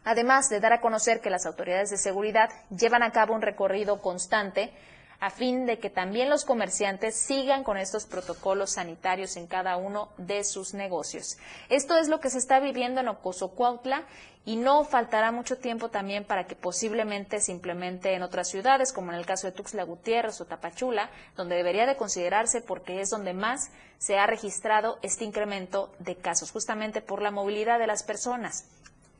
[0.06, 4.02] además de dar a conocer que las autoridades de seguridad llevan a cabo un recorrido
[4.02, 4.72] constante
[5.20, 10.10] a fin de que también los comerciantes sigan con estos protocolos sanitarios en cada uno
[10.18, 11.38] de sus negocios.
[11.70, 14.04] Esto es lo que se está viviendo en Ocosocuautla
[14.46, 19.12] y no faltará mucho tiempo también para que posiblemente se implemente en otras ciudades, como
[19.12, 23.34] en el caso de Tuxtla Gutiérrez o Tapachula, donde debería de considerarse porque es donde
[23.34, 28.65] más se ha registrado este incremento de casos, justamente por la movilidad de las personas.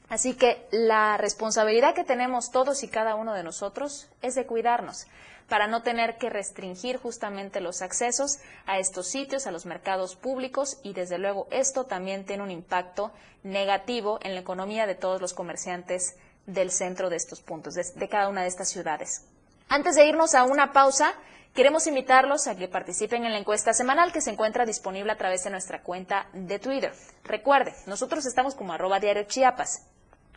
[0.10, 5.08] Así que la responsabilidad que tenemos todos y cada uno de nosotros es de cuidarnos
[5.50, 10.80] para no tener que restringir justamente los accesos a estos sitios, a los mercados públicos
[10.84, 13.12] y desde luego esto también tiene un impacto
[13.44, 16.16] negativo en la economía de todos los comerciantes
[16.48, 19.24] del centro de estos puntos, de, cada una de estas ciudades.
[19.70, 21.14] Antes de irnos a una pausa,
[21.56, 25.44] queremos invitarlos a que participen en la encuesta semanal que se encuentra disponible a través
[25.44, 26.94] de nuestra cuenta de Twitter.
[27.24, 29.88] Recuerde, nosotros estamos como arroba diario Chiapas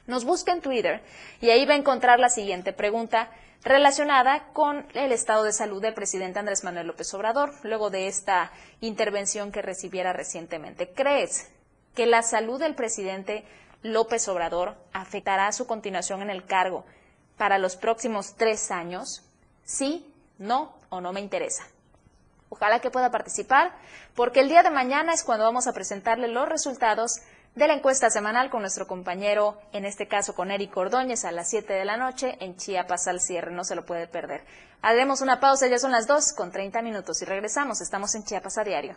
[0.09, 1.03] nos busca en Twitter
[1.41, 3.31] y ahí va a encontrar la siguiente pregunta
[3.63, 8.51] relacionada con el estado de salud del presidente Andrés Manuel López Obrador, luego de esta
[8.81, 10.91] intervención que recibiera recientemente.
[10.93, 11.51] ¿Crees
[11.95, 13.45] que la salud del presidente
[13.83, 16.87] López Obrador afectará su continuación en el cargo
[17.37, 19.23] para los próximos tres años?
[19.65, 21.65] Sí, no o no me interesa.
[22.51, 23.73] Ojalá que pueda participar,
[24.15, 27.21] porque el día de mañana es cuando vamos a presentarle los resultados
[27.55, 31.51] de la encuesta semanal con nuestro compañero, en este caso con Eric Ordóñez, a las
[31.51, 33.53] 7 de la noche en Chiapas al cierre.
[33.53, 34.45] No se lo puede perder.
[34.81, 37.81] Haremos una pausa, ya son las 2 con 30 minutos y regresamos.
[37.81, 38.97] Estamos en Chiapas a diario.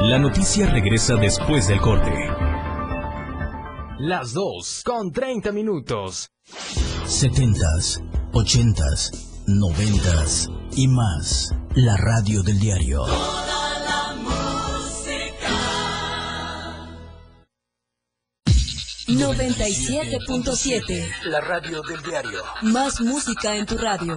[0.00, 2.10] La noticia regresa después del corte.
[3.98, 6.28] Las 2 con 30 minutos.
[7.04, 8.00] 70s,
[8.32, 11.54] 80s, 90s y más.
[11.74, 13.06] La radio del diario.
[19.06, 21.08] 97.7.
[21.24, 22.42] La radio del diario.
[22.62, 24.16] Más música en tu radio.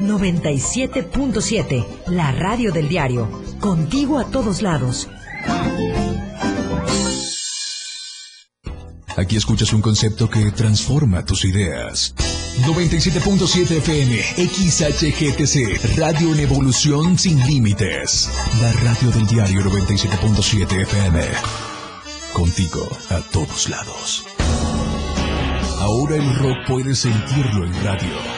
[0.00, 3.28] 97.7, la radio del diario.
[3.60, 5.08] Contigo a todos lados.
[9.16, 12.14] Aquí escuchas un concepto que transforma tus ideas.
[12.64, 18.30] 97.7 FM, XHGTC, Radio en Evolución Sin Límites.
[18.60, 21.20] La radio del diario 97.7 FM.
[22.32, 24.24] Contigo a todos lados.
[25.80, 28.37] Ahora el rock puedes sentirlo en radio.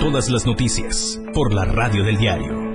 [0.00, 2.67] Todas las noticias por la radio del diario.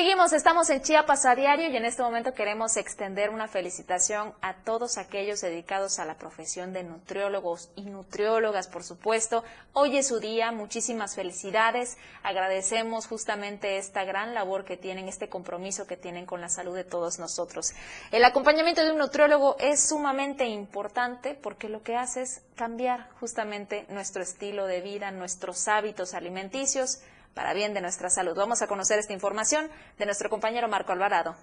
[0.00, 4.54] Seguimos, estamos en Chiapas a diario y en este momento queremos extender una felicitación a
[4.54, 9.44] todos aquellos dedicados a la profesión de nutriólogos y nutriólogas, por supuesto.
[9.74, 11.98] Hoy es su día, muchísimas felicidades.
[12.22, 16.84] Agradecemos justamente esta gran labor que tienen, este compromiso que tienen con la salud de
[16.84, 17.74] todos nosotros.
[18.10, 23.84] El acompañamiento de un nutriólogo es sumamente importante porque lo que hace es cambiar justamente
[23.90, 27.02] nuestro estilo de vida, nuestros hábitos alimenticios
[27.34, 28.34] para bien de nuestra salud.
[28.36, 31.36] Vamos a conocer esta información de nuestro compañero Marco Alvarado.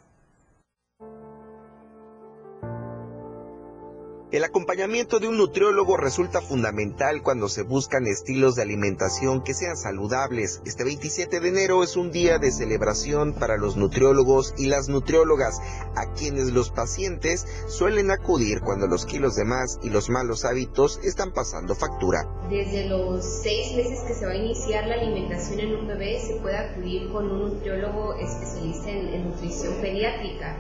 [4.30, 9.78] El acompañamiento de un nutriólogo resulta fundamental cuando se buscan estilos de alimentación que sean
[9.78, 10.62] saludables.
[10.66, 15.62] Este 27 de enero es un día de celebración para los nutriólogos y las nutriólogas,
[15.96, 21.00] a quienes los pacientes suelen acudir cuando los kilos de más y los malos hábitos
[21.06, 22.28] están pasando factura.
[22.50, 26.36] Desde los seis meses que se va a iniciar la alimentación en un bebé, se
[26.42, 30.58] puede acudir con un nutriólogo especialista en, en nutrición pediátrica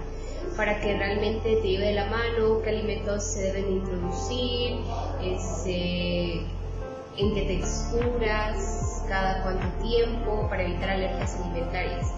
[0.55, 4.77] para que realmente te lleve de la mano qué alimentos se deben introducir,
[5.21, 6.41] este,
[7.17, 12.11] en qué texturas, cada cuánto tiempo, para evitar alergias alimentarias.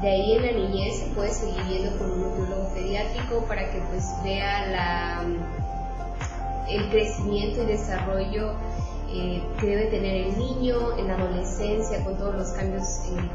[0.00, 3.78] De ahí en la niñez se puede seguir yendo con un nutriólogo pediátrico para que
[3.90, 5.24] pues vea la,
[6.68, 8.54] el crecimiento y desarrollo
[9.14, 12.84] eh, que debe tener el niño en la adolescencia, con todos los cambios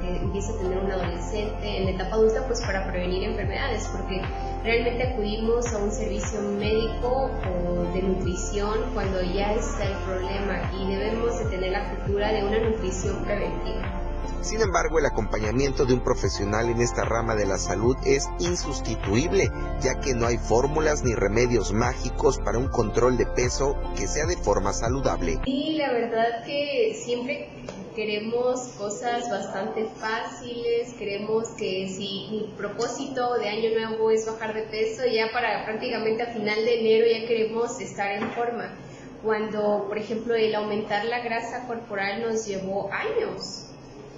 [0.01, 4.21] que empieza a tener un adolescente, en la etapa adulta, pues para prevenir enfermedades, porque
[4.63, 10.93] realmente acudimos a un servicio médico o de nutrición cuando ya está el problema y
[10.93, 14.08] debemos de tener la cultura de una nutrición preventiva.
[14.41, 19.51] Sin embargo, el acompañamiento de un profesional en esta rama de la salud es insustituible,
[19.81, 24.25] ya que no hay fórmulas ni remedios mágicos para un control de peso que sea
[24.25, 25.39] de forma saludable.
[25.45, 27.49] Y la verdad que siempre
[27.95, 34.61] queremos cosas bastante fáciles, queremos que si mi propósito de año nuevo es bajar de
[34.63, 38.73] peso, ya para prácticamente a final de enero ya queremos estar en forma.
[39.21, 43.65] Cuando, por ejemplo, el aumentar la grasa corporal nos llevó años.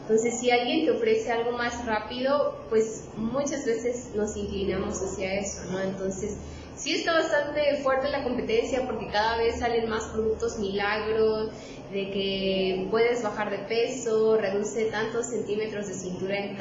[0.02, 5.64] Entonces, si alguien te ofrece algo más rápido, pues muchas veces nos inclinamos hacia eso,
[5.72, 5.80] ¿no?
[5.80, 6.38] Entonces,
[6.76, 11.52] sí está bastante fuerte la competencia porque cada vez salen más productos milagros,
[11.92, 16.58] de que puedes bajar de peso, reduce tantos centímetros de cintura en,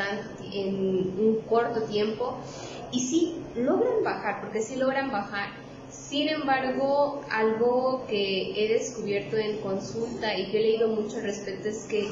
[0.53, 0.77] en
[1.19, 2.39] un corto tiempo.
[2.93, 5.51] Y sí, logran bajar, porque sí logran bajar.
[5.91, 11.69] Sin embargo, algo que he descubierto en consulta y que he leído mucho al respecto
[11.69, 12.11] es que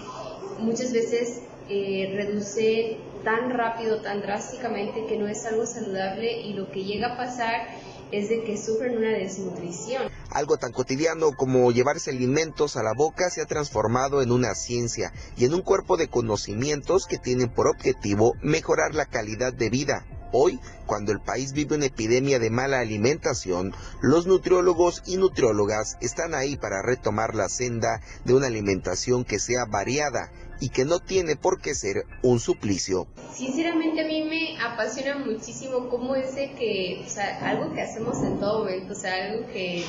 [0.58, 6.70] muchas veces eh, reduce tan rápido, tan drásticamente que no es algo saludable y lo
[6.70, 7.68] que llega a pasar
[8.10, 10.10] es de que sufren una desnutrición.
[10.30, 15.12] Algo tan cotidiano como llevarse alimentos a la boca se ha transformado en una ciencia
[15.36, 20.06] y en un cuerpo de conocimientos que tienen por objetivo mejorar la calidad de vida.
[20.32, 26.34] Hoy, cuando el país vive una epidemia de mala alimentación, los nutriólogos y nutriólogas están
[26.34, 31.36] ahí para retomar la senda de una alimentación que sea variada y que no tiene
[31.36, 33.06] por qué ser un suplicio.
[33.32, 38.22] Sinceramente a mí me apasiona muchísimo cómo es de que, o sea, algo que hacemos
[38.22, 39.84] en todo momento, o sea, algo que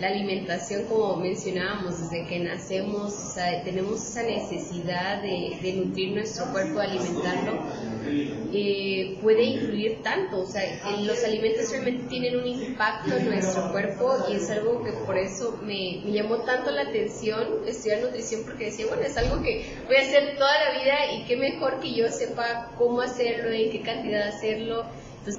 [0.00, 6.46] la alimentación, como mencionábamos, desde que nacemos, o sea, tenemos esa necesidad de, nutrir nuestro
[6.52, 7.62] cuerpo, de alimentarlo,
[8.52, 10.62] eh, puede influir tanto, o sea,
[11.02, 15.58] los alimentos realmente tienen un impacto en nuestro cuerpo y es algo que por eso
[15.62, 19.96] me, me, llamó tanto la atención estudiar nutrición porque decía, bueno, es algo que voy
[19.96, 23.82] a hacer toda la vida y qué mejor que yo sepa cómo hacerlo, en qué
[23.82, 24.84] cantidad hacerlo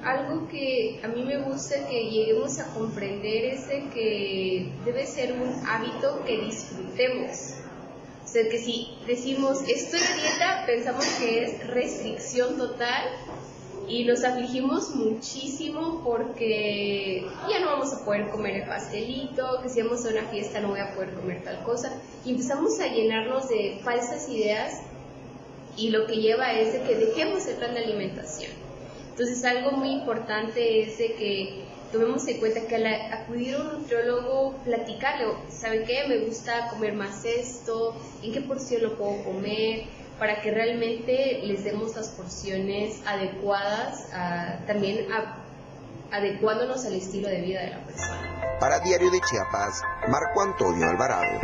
[0.03, 5.67] algo que a mí me gusta que lleguemos a comprender es que debe ser un
[5.67, 7.55] hábito que disfrutemos.
[8.23, 13.09] O sea, que si decimos esto es dieta, pensamos que es restricción total
[13.87, 19.81] y nos afligimos muchísimo porque ya no vamos a poder comer el pastelito, que si
[19.81, 21.91] vamos a una fiesta no voy a poder comer tal cosa.
[22.23, 24.81] Y empezamos a llenarnos de falsas ideas
[25.75, 28.68] y lo que lleva es de que dejemos el plan de alimentación.
[29.19, 33.79] Entonces algo muy importante es de que tomemos en cuenta que al acudir a un
[33.79, 36.05] nutriólogo, platicarle, ¿saben qué?
[36.07, 39.87] Me gusta comer más esto, ¿en qué porción lo puedo comer?
[40.19, 44.07] Para que realmente les demos las porciones adecuadas,
[44.65, 45.07] también
[46.13, 48.57] adecuándonos al estilo de vida de la persona.
[48.61, 51.41] Para Diario de Chiapas, Marco Antonio Alvarado.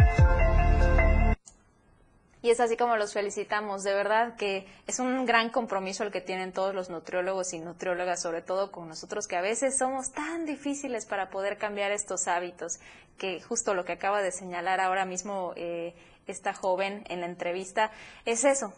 [2.45, 3.81] Y es así como los felicitamos.
[3.81, 8.21] De verdad que es un gran compromiso el que tienen todos los nutriólogos y nutriólogas,
[8.21, 12.79] sobre todo con nosotros, que a veces somos tan difíciles para poder cambiar estos hábitos,
[13.17, 15.95] que justo lo que acaba de señalar ahora mismo eh,
[16.27, 17.89] esta joven en la entrevista
[18.25, 18.73] es eso,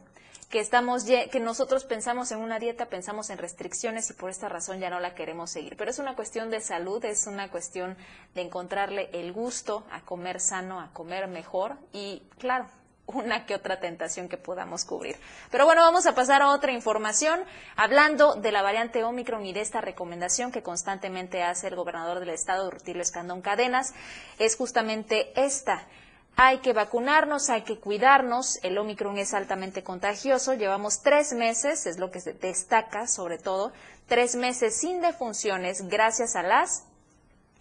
[0.49, 4.79] que estamos que nosotros pensamos en una dieta, pensamos en restricciones y por esta razón
[4.79, 5.75] ya no la queremos seguir.
[5.75, 7.97] Pero es una cuestión de salud, es una cuestión
[8.33, 12.69] de encontrarle el gusto a comer sano, a comer mejor y claro,
[13.07, 15.17] una que otra tentación que podamos cubrir.
[15.49, 17.39] Pero bueno, vamos a pasar a otra información,
[17.75, 22.29] hablando de la variante Omicron y de esta recomendación que constantemente hace el gobernador del
[22.29, 23.93] estado, Rutilio Escandón Cadenas,
[24.39, 25.87] es justamente esta.
[26.35, 28.59] Hay que vacunarnos, hay que cuidarnos.
[28.61, 30.53] El Omicron es altamente contagioso.
[30.53, 33.71] Llevamos tres meses, es lo que se destaca sobre todo,
[34.05, 36.85] tres meses sin defunciones gracias a las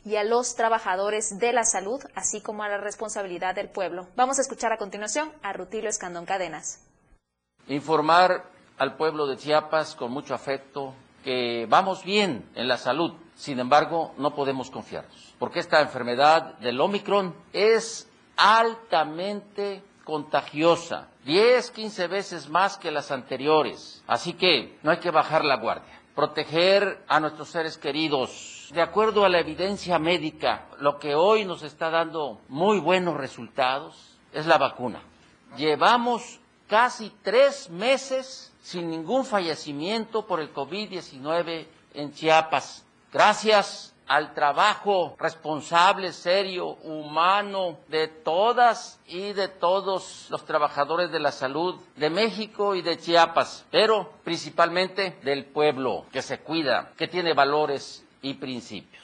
[0.07, 4.07] y a los trabajadores de la salud, así como a la responsabilidad del pueblo.
[4.14, 6.86] Vamos a escuchar a continuación a Rutilio Escandón Cadenas.
[7.66, 8.44] Informar
[8.78, 10.94] al pueblo de Chiapas con mucho afecto
[11.24, 16.80] que vamos bien en la salud, sin embargo no podemos confiarnos, porque esta enfermedad del
[16.80, 24.98] Omicron es altamente contagiosa, 10, 15 veces más que las anteriores, así que no hay
[24.98, 30.67] que bajar la guardia, proteger a nuestros seres queridos de acuerdo a la evidencia médica,
[30.81, 35.01] lo que hoy nos está dando muy buenos resultados es la vacuna.
[35.57, 42.85] Llevamos casi tres meses sin ningún fallecimiento por el COVID-19 en Chiapas.
[43.12, 51.32] Gracias al trabajo responsable, serio, humano de todas y de todos los trabajadores de la
[51.32, 57.34] salud de México y de Chiapas, pero principalmente del pueblo que se cuida, que tiene
[57.34, 58.95] valores y principios.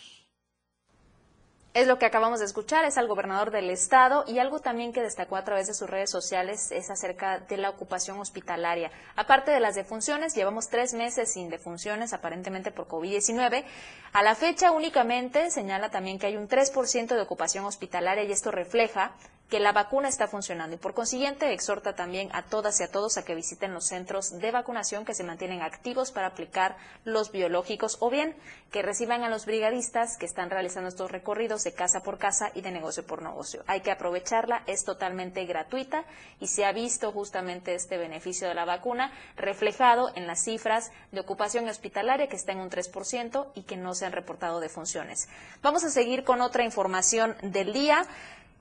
[1.74, 5.00] Es lo que acabamos de escuchar, es al gobernador del estado y algo también que
[5.00, 8.90] destacó a través de sus redes sociales es acerca de la ocupación hospitalaria.
[9.16, 13.64] Aparte de las defunciones, llevamos tres meses sin defunciones aparentemente por COVID-19.
[14.12, 18.50] A la fecha únicamente señala también que hay un 3% de ocupación hospitalaria y esto
[18.50, 19.12] refleja
[19.52, 23.18] que la vacuna está funcionando y por consiguiente exhorta también a todas y a todos
[23.18, 27.98] a que visiten los centros de vacunación que se mantienen activos para aplicar los biológicos
[28.00, 28.34] o bien
[28.70, 32.62] que reciban a los brigadistas que están realizando estos recorridos de casa por casa y
[32.62, 33.62] de negocio por negocio.
[33.66, 36.06] Hay que aprovecharla, es totalmente gratuita
[36.40, 41.20] y se ha visto justamente este beneficio de la vacuna reflejado en las cifras de
[41.20, 45.28] ocupación hospitalaria que está en un 3% y que no se han reportado defunciones.
[45.60, 48.06] Vamos a seguir con otra información del día.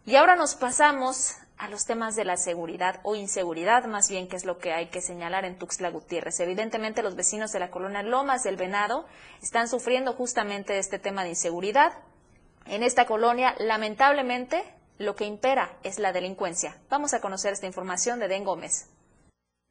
[0.05, 4.35] Y ahora nos pasamos a los temas de la seguridad o inseguridad, más bien, que
[4.35, 6.39] es lo que hay que señalar en Tuxtla Gutiérrez.
[6.39, 9.05] Evidentemente, los vecinos de la colonia Lomas del Venado
[9.43, 11.93] están sufriendo justamente este tema de inseguridad.
[12.65, 14.63] En esta colonia, lamentablemente,
[14.97, 16.77] lo que impera es la delincuencia.
[16.89, 18.89] Vamos a conocer esta información de Den Gómez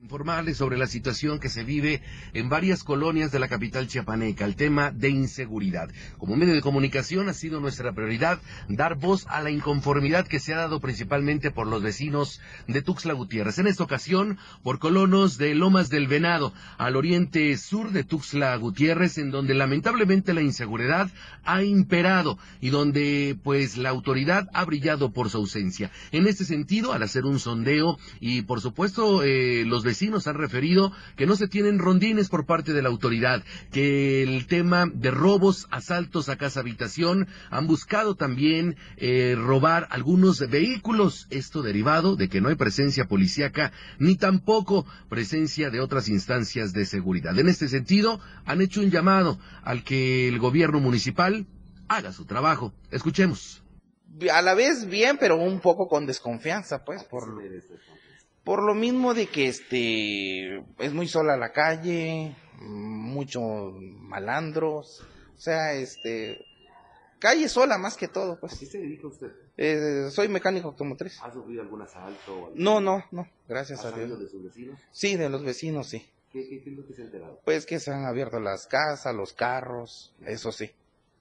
[0.02, 2.00] informales sobre la situación que se vive
[2.32, 5.90] en varias colonias de la capital chiapaneca, el tema de inseguridad.
[6.16, 10.54] Como medio de comunicación ha sido nuestra prioridad dar voz a la inconformidad que se
[10.54, 13.58] ha dado principalmente por los vecinos de Tuxtla Gutiérrez.
[13.58, 19.18] En esta ocasión, por colonos de Lomas del Venado, al oriente sur de Tuxtla Gutiérrez,
[19.18, 21.10] en donde lamentablemente la inseguridad
[21.44, 25.90] ha imperado y donde pues la autoridad ha brillado por su ausencia.
[26.10, 29.89] En este sentido, al hacer un sondeo y por supuesto eh, los vecinos
[30.26, 34.86] han referido que no se tienen rondines por parte de la autoridad, que el tema
[34.86, 42.16] de robos, asaltos a casa habitación, han buscado también eh, robar algunos vehículos, esto derivado
[42.16, 47.38] de que no hay presencia policíaca ni tampoco presencia de otras instancias de seguridad.
[47.38, 51.46] En este sentido, han hecho un llamado al que el gobierno municipal
[51.88, 52.72] haga su trabajo.
[52.90, 53.62] Escuchemos.
[54.32, 57.40] A la vez bien, pero un poco con desconfianza, pues, por
[58.50, 65.74] por lo mismo de que este es muy sola la calle, muchos malandros, o sea,
[65.74, 66.44] este
[67.20, 68.58] calle sola más que todo, pues.
[68.58, 69.30] ¿Qué se dedica usted?
[69.56, 71.20] Eh, soy mecánico automotriz.
[71.22, 72.50] ¿Ha sufrido algún asalto?
[72.56, 74.18] No, no, no, gracias a Dios.
[74.18, 74.80] de sus vecinos?
[74.90, 76.10] Sí, de los vecinos, sí.
[76.32, 77.40] ¿Qué, qué, qué es lo que se ha enterado?
[77.44, 80.72] Pues que se han abierto las casas, los carros, eso sí.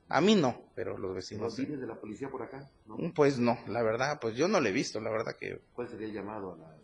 [0.07, 1.59] A mí no, pero los vecinos.
[1.59, 2.67] ¿No de la policía por acá?
[3.13, 5.61] Pues no, la verdad, pues yo no le he visto, la verdad que.
[5.75, 6.78] ¿Cuál sería el llamado a la?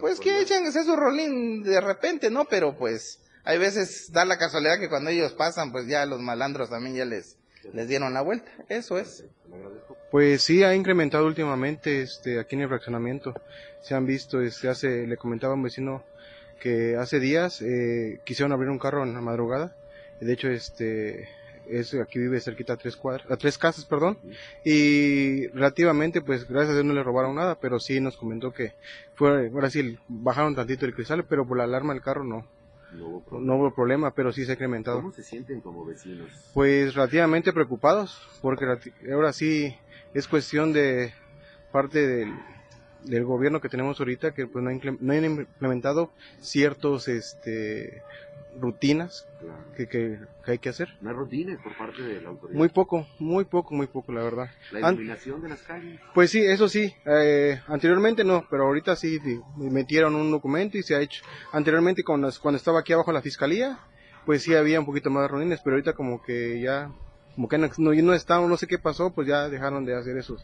[0.00, 2.44] Pues que echen ese su rolín de repente, ¿no?
[2.44, 6.70] Pero pues hay veces da la casualidad que cuando ellos pasan, pues ya los malandros
[6.70, 7.36] también ya les,
[7.72, 8.50] les dieron la vuelta.
[8.68, 9.24] Eso es.
[10.10, 13.34] Pues sí, ha incrementado últimamente este, aquí en el fraccionamiento.
[13.82, 16.04] Se han visto, este, hace, le comentaba a un vecino
[16.60, 19.74] que hace días eh, quisieron abrir un carro en la madrugada.
[20.20, 21.28] De hecho, este,
[21.72, 24.18] es aquí vive cerquita a tres cuadras, a tres casas, perdón,
[24.64, 28.74] y relativamente, pues gracias a Dios no le robaron nada, pero sí nos comentó que
[29.14, 32.46] fue, ahora sí bajaron tantito el cristal, pero por la alarma del carro no.
[32.92, 34.98] No hubo, problema, pero sí se ha incrementado.
[34.98, 36.28] ¿Cómo se sienten como vecinos?
[36.52, 38.66] Pues relativamente preocupados, porque
[39.10, 39.74] ahora sí
[40.12, 41.14] es cuestión de
[41.72, 42.34] parte del,
[43.04, 48.02] del gobierno que tenemos ahorita que pues no, no han implementado ciertos este
[48.60, 49.26] rutinas
[49.76, 50.88] que, que, hay que hacer.
[51.00, 52.58] ¿No hay rutinas por parte de la autoridad?
[52.58, 54.50] Muy poco, muy poco, muy poco, la verdad.
[54.72, 56.00] ¿La iluminación de las calles?
[56.14, 56.94] Pues sí, eso sí.
[57.06, 59.18] Eh, anteriormente no, pero ahorita sí,
[59.56, 61.24] metieron un documento y se ha hecho.
[61.52, 63.78] Anteriormente cuando, cuando estaba aquí abajo la fiscalía,
[64.26, 66.92] pues sí había un poquito más de rutinas, pero ahorita como que ya,
[67.34, 70.36] como que no, no, no no sé qué pasó, pues ya dejaron de hacer eso.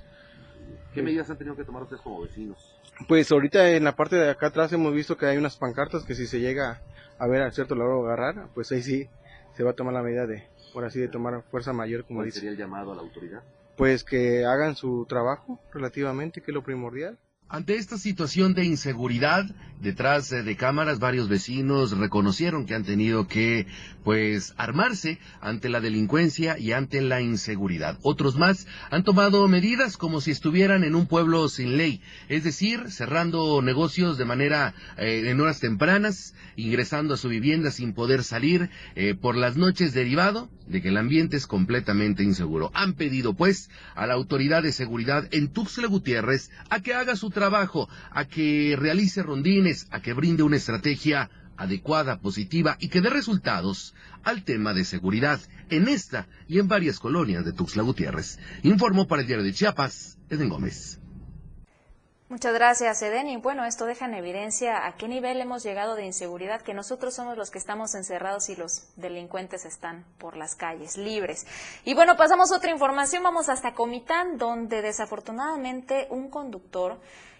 [0.95, 2.75] ¿Qué medidas han tenido que tomar ustedes como vecinos?
[3.07, 6.15] Pues ahorita en la parte de acá atrás hemos visto que hay unas pancartas que
[6.15, 6.81] si se llega
[7.19, 9.09] a ver a cierto lado agarrar, pues ahí sí
[9.55, 12.27] se va a tomar la medida de, por así de tomar fuerza mayor, como ¿Cuál
[12.27, 12.41] dice.
[12.41, 13.43] sería el llamado a la autoridad?
[13.77, 17.17] Pues que hagan su trabajo relativamente, que es lo primordial.
[17.51, 19.47] Ante esta situación de inseguridad,
[19.81, 23.67] detrás de cámaras varios vecinos reconocieron que han tenido que
[24.05, 27.99] pues armarse ante la delincuencia y ante la inseguridad.
[28.03, 32.91] Otros más han tomado medidas como si estuvieran en un pueblo sin ley, es decir,
[32.91, 38.69] cerrando negocios de manera eh, en horas tempranas, ingresando a su vivienda sin poder salir
[38.95, 42.71] eh, por las noches derivado de que el ambiente es completamente inseguro.
[42.75, 47.31] Han pedido pues a la autoridad de seguridad en Tuxtla Gutiérrez a que haga su
[47.31, 53.11] trabajo, a que realice rondines, a que brinde una estrategia adecuada, positiva y que dé
[53.11, 55.41] resultados al tema de seguridad
[55.71, 58.39] en esta y en varias colonias de Tuxtla Gutiérrez.
[58.63, 61.01] Informó para el diario de Chiapas, Eden Gómez.
[62.31, 63.27] Muchas gracias, Eden.
[63.31, 67.15] Y bueno, esto deja en evidencia a qué nivel hemos llegado de inseguridad, que nosotros
[67.15, 71.47] somos los que estamos encerrados y los delincuentes están por las calles, libres.
[71.85, 73.23] Y bueno, pasamos a otra información.
[73.23, 76.99] Vamos hasta Comitán, donde desafortunadamente un conductor,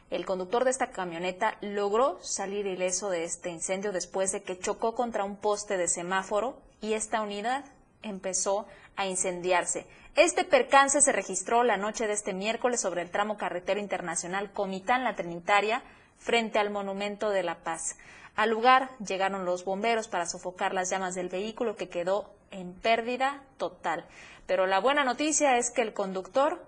[0.09, 4.95] el conductor de esta camioneta, logró salir ileso de este incendio después de que chocó
[4.95, 7.67] contra un poste de semáforo y esta unidad
[8.03, 9.87] empezó a incendiarse.
[10.15, 15.05] Este percance se registró la noche de este miércoles sobre el tramo carretero internacional Comitán
[15.05, 15.83] La Trinitaria
[16.19, 17.97] frente al Monumento de la Paz.
[18.35, 23.43] Al lugar llegaron los bomberos para sofocar las llamas del vehículo que quedó en pérdida
[23.57, 24.07] total.
[24.47, 26.65] Pero la buena noticia es que el conductor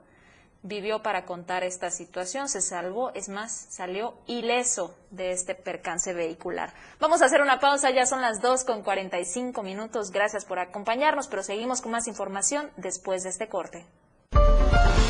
[0.63, 6.73] vivió para contar esta situación, se salvó, es más, salió ileso de este percance vehicular.
[6.99, 11.29] Vamos a hacer una pausa, ya son las 2 con 45 minutos, gracias por acompañarnos,
[11.29, 13.87] pero seguimos con más información después de este corte.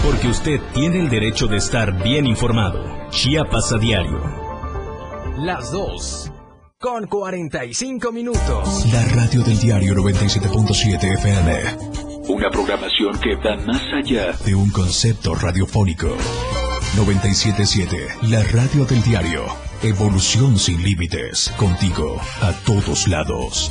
[0.05, 3.11] Porque usted tiene el derecho de estar bien informado.
[3.11, 4.21] Chiapas a diario.
[5.37, 6.33] Las 2
[6.81, 8.87] con 45 minutos.
[8.91, 12.10] La radio del diario 97.7 FM.
[12.29, 16.09] Una programación que va más allá de un concepto radiofónico.
[16.97, 19.45] 977, la radio del diario.
[19.83, 21.53] Evolución sin límites.
[21.57, 23.71] Contigo, a todos lados.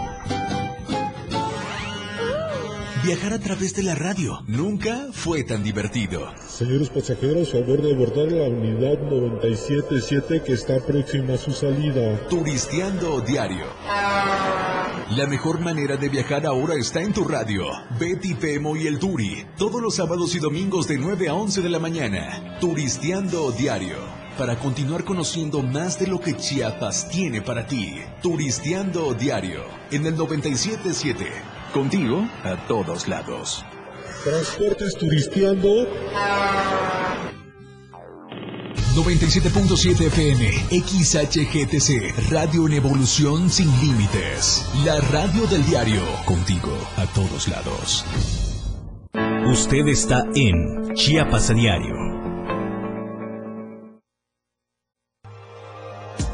[3.03, 6.31] Viajar a través de la radio nunca fue tan divertido.
[6.47, 12.27] Señores pasajeros, favor de abordar la unidad 977 que está próxima a su salida.
[12.29, 13.65] Turisteando diario.
[15.17, 17.65] La mejor manera de viajar ahora está en tu radio.
[17.99, 19.47] Betty Pemo y el Turi.
[19.57, 22.59] Todos los sábados y domingos de 9 a 11 de la mañana.
[22.59, 23.97] Turisteando diario.
[24.37, 27.95] Para continuar conociendo más de lo que Chiapas tiene para ti.
[28.21, 29.63] Turisteando diario.
[29.89, 31.60] En el 977.
[31.73, 33.63] Contigo a todos lados.
[34.25, 35.87] Transportes turisteando.
[38.93, 44.65] 97.7 FM, XHGTC, Radio en Evolución Sin Límites.
[44.83, 48.05] La radio del diario, contigo a todos lados.
[49.49, 52.10] Usted está en Chiapas a diario.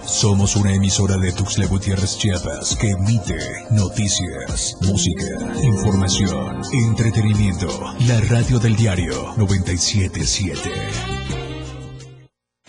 [0.07, 3.37] Somos una emisora de Tuxtla Gutiérrez Chiapas que emite
[3.71, 5.25] noticias, música,
[5.61, 7.67] información, entretenimiento.
[8.07, 10.71] La radio del diario 977.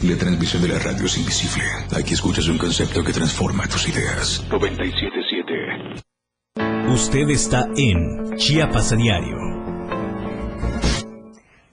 [0.01, 1.62] La transmisión de la radio es invisible.
[1.97, 4.45] Aquí escuchas un concepto que transforma tus ideas.
[4.51, 6.93] 977.
[6.93, 9.57] Usted está en Chiapas a diario.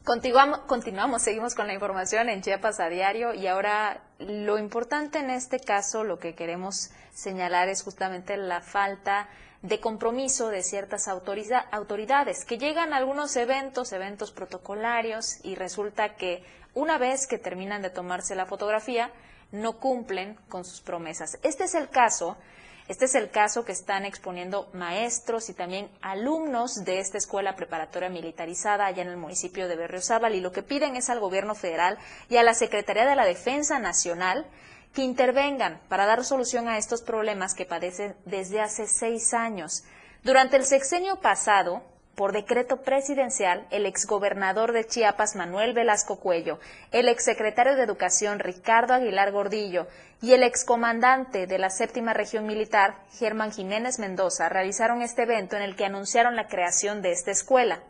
[0.05, 5.31] Continuamos, continuamos, seguimos con la información en Chiapas a diario y ahora lo importante en
[5.31, 9.27] este caso, lo que queremos señalar es justamente la falta
[9.63, 16.43] de compromiso de ciertas autoridades que llegan a algunos eventos, eventos protocolarios y resulta que
[16.75, 19.09] una vez que terminan de tomarse la fotografía
[19.51, 21.39] no cumplen con sus promesas.
[21.41, 22.37] Este es el caso
[22.87, 28.09] este es el caso que están exponiendo maestros y también alumnos de esta escuela preparatoria
[28.09, 31.97] militarizada allá en el municipio de Berriozábal y lo que piden es al gobierno federal
[32.29, 34.45] y a la Secretaría de la Defensa Nacional
[34.93, 39.83] que intervengan para dar solución a estos problemas que padecen desde hace seis años.
[40.23, 41.81] Durante el sexenio pasado,
[42.15, 46.59] por decreto presidencial, el exgobernador de Chiapas, Manuel Velasco Cuello,
[46.91, 49.87] el exsecretario de Educación, Ricardo Aguilar Gordillo,
[50.21, 55.61] y el excomandante de la séptima región militar, Germán Jiménez Mendoza, realizaron este evento en
[55.61, 57.81] el que anunciaron la creación de esta escuela.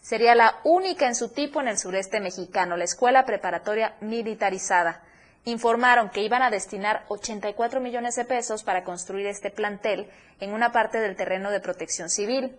[0.00, 5.02] Sería la única en su tipo en el sureste mexicano, la escuela preparatoria militarizada.
[5.46, 10.70] informaron que iban a destinar 84 millones de pesos para construir este plantel en una
[10.70, 12.58] parte del terreno de protección civil.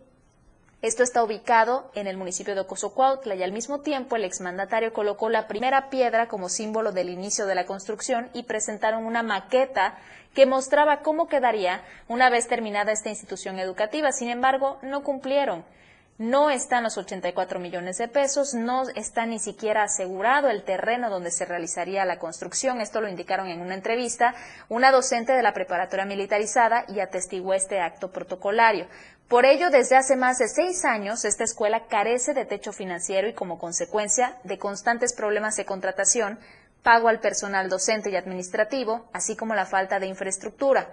[0.81, 5.29] Esto está ubicado en el municipio de Ocosocuautla y al mismo tiempo el exmandatario colocó
[5.29, 9.99] la primera piedra como símbolo del inicio de la construcción y presentaron una maqueta
[10.33, 14.11] que mostraba cómo quedaría una vez terminada esta institución educativa.
[14.11, 15.63] Sin embargo, no cumplieron.
[16.17, 21.31] No están los 84 millones de pesos, no está ni siquiera asegurado el terreno donde
[21.31, 22.79] se realizaría la construcción.
[22.79, 24.35] Esto lo indicaron en una entrevista
[24.69, 28.85] una docente de la preparatoria militarizada y atestiguó este acto protocolario.
[29.31, 33.33] Por ello, desde hace más de seis años, esta escuela carece de techo financiero y
[33.33, 36.37] como consecuencia de constantes problemas de contratación,
[36.83, 40.89] pago al personal docente y administrativo, así como la falta de infraestructura.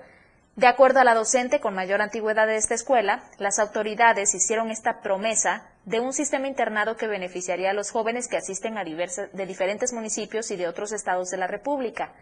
[0.55, 5.01] De acuerdo a la docente con mayor antigüedad de esta escuela, las autoridades hicieron esta
[5.01, 9.93] promesa de un sistema internado que beneficiaría a los jóvenes que asisten a de diferentes
[9.93, 12.12] municipios y de otros estados de la República.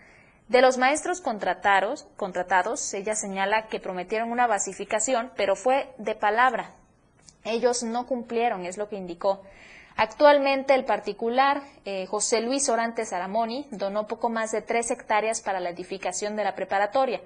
[0.49, 6.71] De los maestros contratados, contratados, ella señala que prometieron una basificación, pero fue de palabra.
[7.45, 9.43] Ellos no cumplieron, es lo que indicó.
[9.97, 15.59] Actualmente el particular eh, José Luis Orantes Aramoni donó poco más de tres hectáreas para
[15.59, 17.21] la edificación de la preparatoria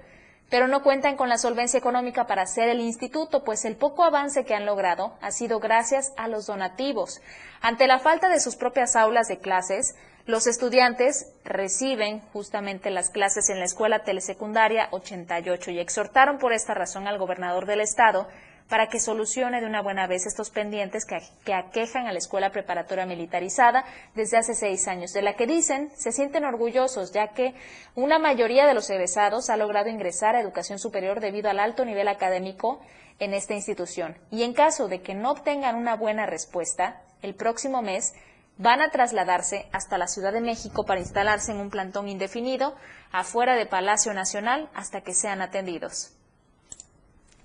[0.51, 4.43] pero no cuentan con la solvencia económica para hacer el instituto, pues el poco avance
[4.43, 7.21] que han logrado ha sido gracias a los donativos.
[7.61, 9.95] Ante la falta de sus propias aulas de clases,
[10.25, 16.73] los estudiantes reciben justamente las clases en la escuela telesecundaria 88 y exhortaron por esta
[16.73, 18.27] razón al gobernador del estado
[18.71, 23.05] para que solucione de una buena vez estos pendientes que, aquejan a la escuela preparatoria
[23.05, 23.83] militarizada
[24.15, 27.53] desde hace seis años, de la que dicen se sienten orgullosos, ya que
[27.95, 32.07] una mayoría de los egresados ha logrado ingresar a educación superior debido al alto nivel
[32.07, 32.79] académico
[33.19, 34.17] en esta institución.
[34.31, 38.13] Y en caso de que no obtengan una buena respuesta, el próximo mes
[38.61, 42.75] van a trasladarse hasta la Ciudad de México para instalarse en un plantón indefinido
[43.11, 46.13] afuera de Palacio Nacional hasta que sean atendidos.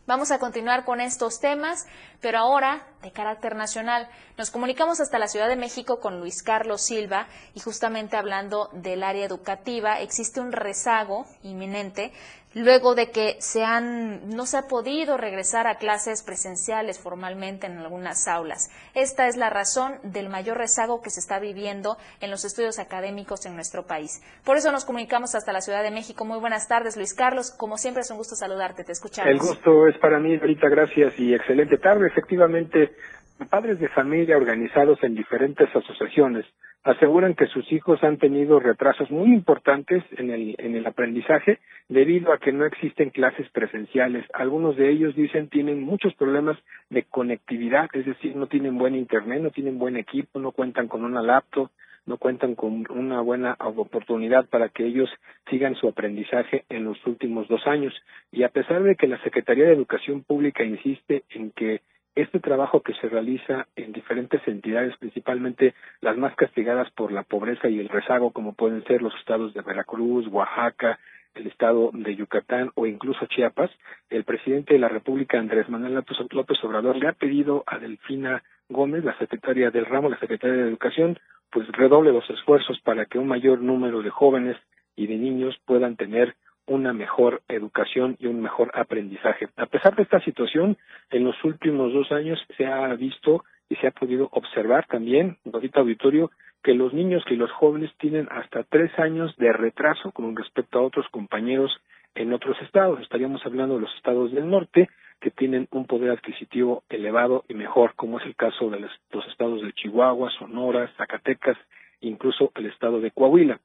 [0.06, 1.86] Vamos a continuar con estos temas,
[2.20, 4.08] pero ahora de carácter nacional.
[4.36, 9.02] Nos comunicamos hasta la Ciudad de México con Luis Carlos Silva y justamente hablando del
[9.02, 12.12] área educativa, existe un rezago inminente
[12.57, 17.76] luego de que se han, no se ha podido regresar a clases presenciales formalmente en
[17.76, 18.70] algunas aulas.
[18.94, 23.44] Esta es la razón del mayor rezago que se está viviendo en los estudios académicos
[23.44, 24.22] en nuestro país.
[24.42, 26.24] Por eso nos comunicamos hasta la Ciudad de México.
[26.24, 27.50] Muy buenas tardes, Luis Carlos.
[27.50, 29.30] Como siempre es un gusto saludarte, te escuchamos.
[29.30, 32.09] El gusto es para mí, ahorita gracias y excelente tarde.
[32.09, 32.96] Efectivamente,
[33.45, 36.47] padres de familia organizados en diferentes asociaciones
[36.87, 41.59] aseguran que sus hijos han tenido retrasos muy importantes en el, en el aprendizaje
[41.89, 44.24] debido a que no existen clases presenciales.
[44.32, 46.57] Algunos de ellos dicen tienen muchos problemas
[46.89, 51.05] de conectividad, es decir, no tienen buen internet, no tienen buen equipo, no cuentan con
[51.05, 51.70] una laptop,
[52.07, 55.11] no cuentan con una buena oportunidad para que ellos
[55.51, 57.93] sigan su aprendizaje en los últimos dos años.
[58.30, 61.80] Y a pesar de que la Secretaría de Educación Pública insiste en que
[62.16, 67.68] este trabajo que se realiza en diferentes entidades, principalmente las más castigadas por la pobreza
[67.68, 70.98] y el rezago, como pueden ser los estados de Veracruz, Oaxaca,
[71.34, 73.70] el estado de Yucatán o incluso Chiapas,
[74.08, 79.04] el presidente de la República, Andrés Manuel López Obrador, le ha pedido a Delfina Gómez,
[79.04, 81.18] la secretaria del ramo, la secretaria de Educación,
[81.50, 84.56] pues redoble los esfuerzos para que un mayor número de jóvenes
[84.96, 86.34] y de niños puedan tener
[86.66, 89.48] una mejor educación y un mejor aprendizaje.
[89.56, 90.76] A pesar de esta situación,
[91.10, 95.80] en los últimos dos años se ha visto y se ha podido observar también, ahorita
[95.80, 96.30] auditorio,
[96.62, 100.82] que los niños y los jóvenes tienen hasta tres años de retraso con respecto a
[100.82, 101.70] otros compañeros
[102.14, 103.00] en otros estados.
[103.00, 104.88] Estaríamos hablando de los estados del norte,
[105.20, 109.62] que tienen un poder adquisitivo elevado y mejor, como es el caso de los, estados
[109.62, 111.56] de Chihuahua, Sonora, Zacatecas,
[112.00, 113.60] incluso el estado de Coahuila.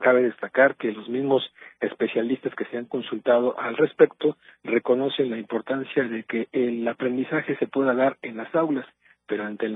[0.00, 1.42] Cabe destacar que los mismos
[1.80, 7.66] especialistas que se han consultado al respecto reconocen la importancia de que el aprendizaje se
[7.66, 8.86] pueda dar en las aulas,
[9.26, 9.66] pero ante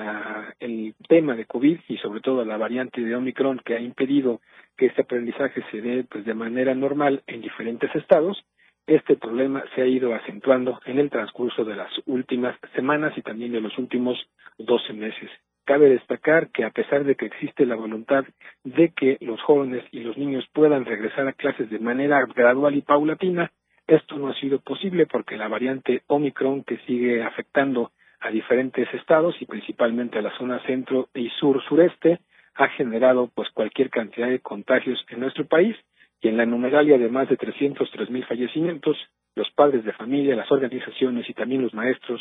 [0.60, 4.40] el tema de COVID y sobre todo la variante de Omicron que ha impedido
[4.76, 8.44] que este aprendizaje se dé pues, de manera normal en diferentes estados,
[8.86, 13.52] este problema se ha ido acentuando en el transcurso de las últimas semanas y también
[13.52, 14.18] de los últimos
[14.58, 15.30] doce meses.
[15.70, 18.24] Cabe destacar que a pesar de que existe la voluntad
[18.64, 22.80] de que los jóvenes y los niños puedan regresar a clases de manera gradual y
[22.80, 23.52] paulatina,
[23.86, 29.36] esto no ha sido posible porque la variante Omicron que sigue afectando a diferentes estados
[29.40, 32.18] y principalmente a la zona centro y sur sureste
[32.56, 35.76] ha generado pues cualquier cantidad de contagios en nuestro país
[36.20, 38.96] y en la numeralia de más de 303 mil fallecimientos,
[39.36, 42.20] los padres de familia, las organizaciones y también los maestros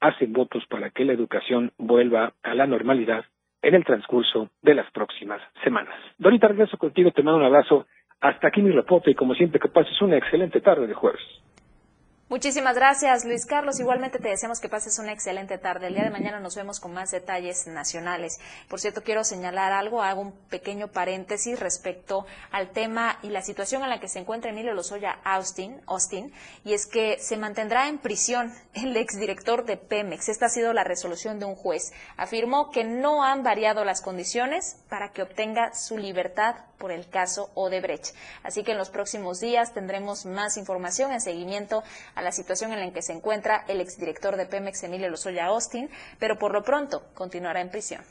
[0.00, 3.24] hacen votos para que la educación vuelva a la normalidad
[3.62, 5.94] en el transcurso de las próximas semanas.
[6.18, 7.86] Dorita, regreso contigo, te mando un abrazo
[8.20, 11.22] Hasta aquí mi reporte y como siempre que pases una excelente tarde de jueves.
[12.30, 13.80] Muchísimas gracias, Luis Carlos.
[13.80, 15.88] Igualmente te deseamos que pases una excelente tarde.
[15.88, 18.38] El día de mañana nos vemos con más detalles nacionales.
[18.68, 23.82] Por cierto, quiero señalar algo, hago un pequeño paréntesis respecto al tema y la situación
[23.82, 26.32] en la que se encuentra Emilio Lozoya Austin, Austin
[26.64, 30.28] y es que se mantendrá en prisión el exdirector de Pemex.
[30.28, 31.92] Esta ha sido la resolución de un juez.
[32.16, 37.50] Afirmó que no han variado las condiciones para que obtenga su libertad por el caso
[37.54, 38.14] Odebrecht.
[38.42, 41.84] Así que en los próximos días tendremos más información en seguimiento
[42.22, 46.38] la situación en la que se encuentra el exdirector de Pemex, Emilio Lozoya Austin, pero
[46.38, 48.02] por lo pronto continuará en prisión.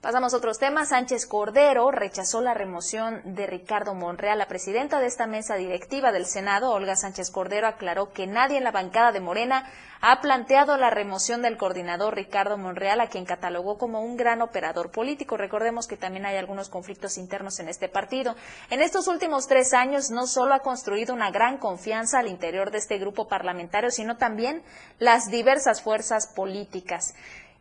[0.00, 0.88] Pasamos a otros temas.
[0.88, 4.38] Sánchez Cordero rechazó la remoción de Ricardo Monreal.
[4.38, 8.64] La presidenta de esta mesa directiva del Senado, Olga Sánchez Cordero, aclaró que nadie en
[8.64, 9.70] la bancada de Morena
[10.00, 14.90] ha planteado la remoción del coordinador Ricardo Monreal, a quien catalogó como un gran operador
[14.90, 15.36] político.
[15.36, 18.34] Recordemos que también hay algunos conflictos internos en este partido.
[18.70, 22.78] En estos últimos tres años no solo ha construido una gran confianza al interior de
[22.78, 24.62] este grupo parlamentario, sino también
[24.98, 27.12] las diversas fuerzas políticas.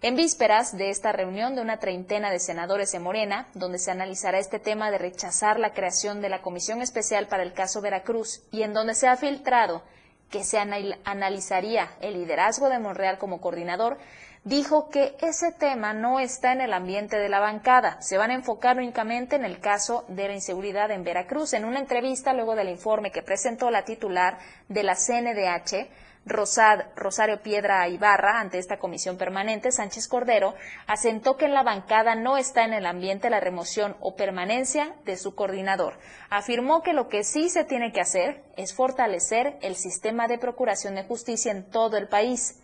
[0.02, 4.40] En vísperas de esta reunión de una treintena de senadores de Morena, donde se analizará
[4.40, 8.64] este tema de rechazar la creación de la Comisión Especial para el caso Veracruz y
[8.64, 9.84] en donde se ha filtrado
[10.30, 13.98] que se analizaría el liderazgo de Monreal como coordinador,
[14.46, 18.02] dijo que ese tema no está en el ambiente de la bancada.
[18.02, 21.52] Se van a enfocar únicamente en el caso de la inseguridad en Veracruz.
[21.52, 24.38] En una entrevista luego del informe que presentó la titular
[24.70, 25.90] de la CNDH,
[26.26, 30.54] Rosario Piedra Ibarra ante esta comisión permanente, Sánchez Cordero
[30.86, 35.18] asentó que en la bancada no está en el ambiente la remoción o permanencia de
[35.18, 35.98] su coordinador.
[36.30, 40.96] Afirmó que lo que sí se tiene que hacer es fortalecer el sistema de procuración
[40.96, 42.62] de justicia en todo el país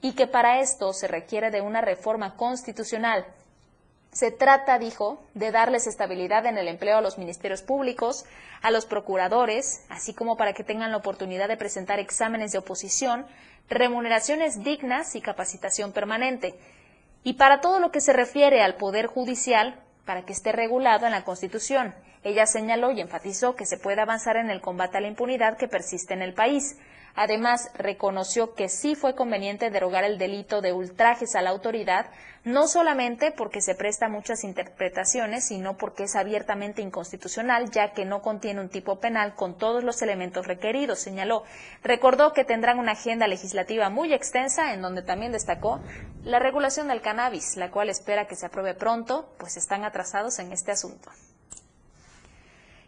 [0.00, 3.26] y que para esto se requiere de una reforma constitucional
[4.12, 8.24] se trata, dijo, de darles estabilidad en el empleo a los ministerios públicos,
[8.62, 13.26] a los procuradores, así como para que tengan la oportunidad de presentar exámenes de oposición,
[13.68, 16.58] remuneraciones dignas y capacitación permanente.
[17.22, 21.12] Y para todo lo que se refiere al Poder Judicial, para que esté regulado en
[21.12, 21.94] la Constitución.
[22.24, 25.68] Ella señaló y enfatizó que se puede avanzar en el combate a la impunidad que
[25.68, 26.78] persiste en el país.
[27.14, 32.06] Además, reconoció que sí fue conveniente derogar el delito de ultrajes a la autoridad,
[32.44, 38.22] no solamente porque se presta muchas interpretaciones, sino porque es abiertamente inconstitucional, ya que no
[38.22, 41.42] contiene un tipo penal con todos los elementos requeridos, señaló.
[41.82, 45.80] Recordó que tendrán una agenda legislativa muy extensa, en donde también destacó
[46.24, 50.52] la regulación del cannabis, la cual espera que se apruebe pronto, pues están atrasados en
[50.52, 51.10] este asunto.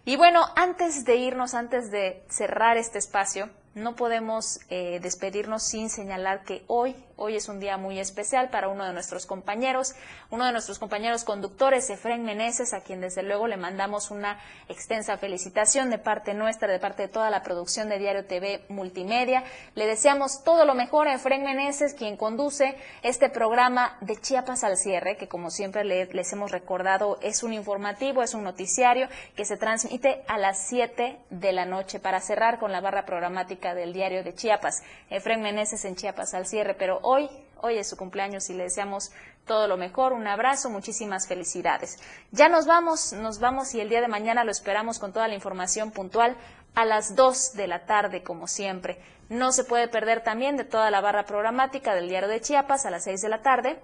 [0.05, 5.91] Y bueno, antes de irnos, antes de cerrar este espacio, no podemos eh, despedirnos sin
[5.91, 9.95] señalar que hoy, hoy es un día muy especial para uno de nuestros compañeros,
[10.31, 15.19] uno de nuestros compañeros conductores, Efren Meneses, a quien desde luego le mandamos una extensa
[15.19, 19.45] felicitación de parte nuestra, de parte de toda la producción de Diario TV Multimedia.
[19.77, 24.77] Le deseamos todo lo mejor a Efren Meneses, quien conduce este programa de Chiapas al
[24.77, 29.57] cierre, que como siempre les hemos recordado es un informativo, es un noticiario que se
[29.57, 34.23] transmite a las 7 de la noche para cerrar con la barra programática del diario
[34.23, 34.83] de Chiapas.
[35.09, 37.29] Efren Meneses en Chiapas al cierre, pero hoy,
[37.61, 39.11] hoy es su cumpleaños y le deseamos
[39.47, 41.99] todo lo mejor, un abrazo, muchísimas felicidades.
[42.31, 45.35] Ya nos vamos, nos vamos y el día de mañana lo esperamos con toda la
[45.35, 46.37] información puntual
[46.75, 48.99] a las 2 de la tarde, como siempre.
[49.29, 52.91] No se puede perder también de toda la barra programática del diario de Chiapas a
[52.91, 53.81] las 6 de la tarde.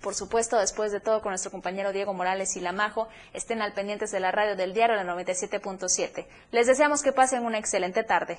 [0.00, 4.10] Por supuesto, después de todo, con nuestro compañero Diego Morales y Lamajo, estén al pendientes
[4.12, 6.26] de la radio del diario, la 97.7.
[6.52, 8.38] Les deseamos que pasen una excelente tarde.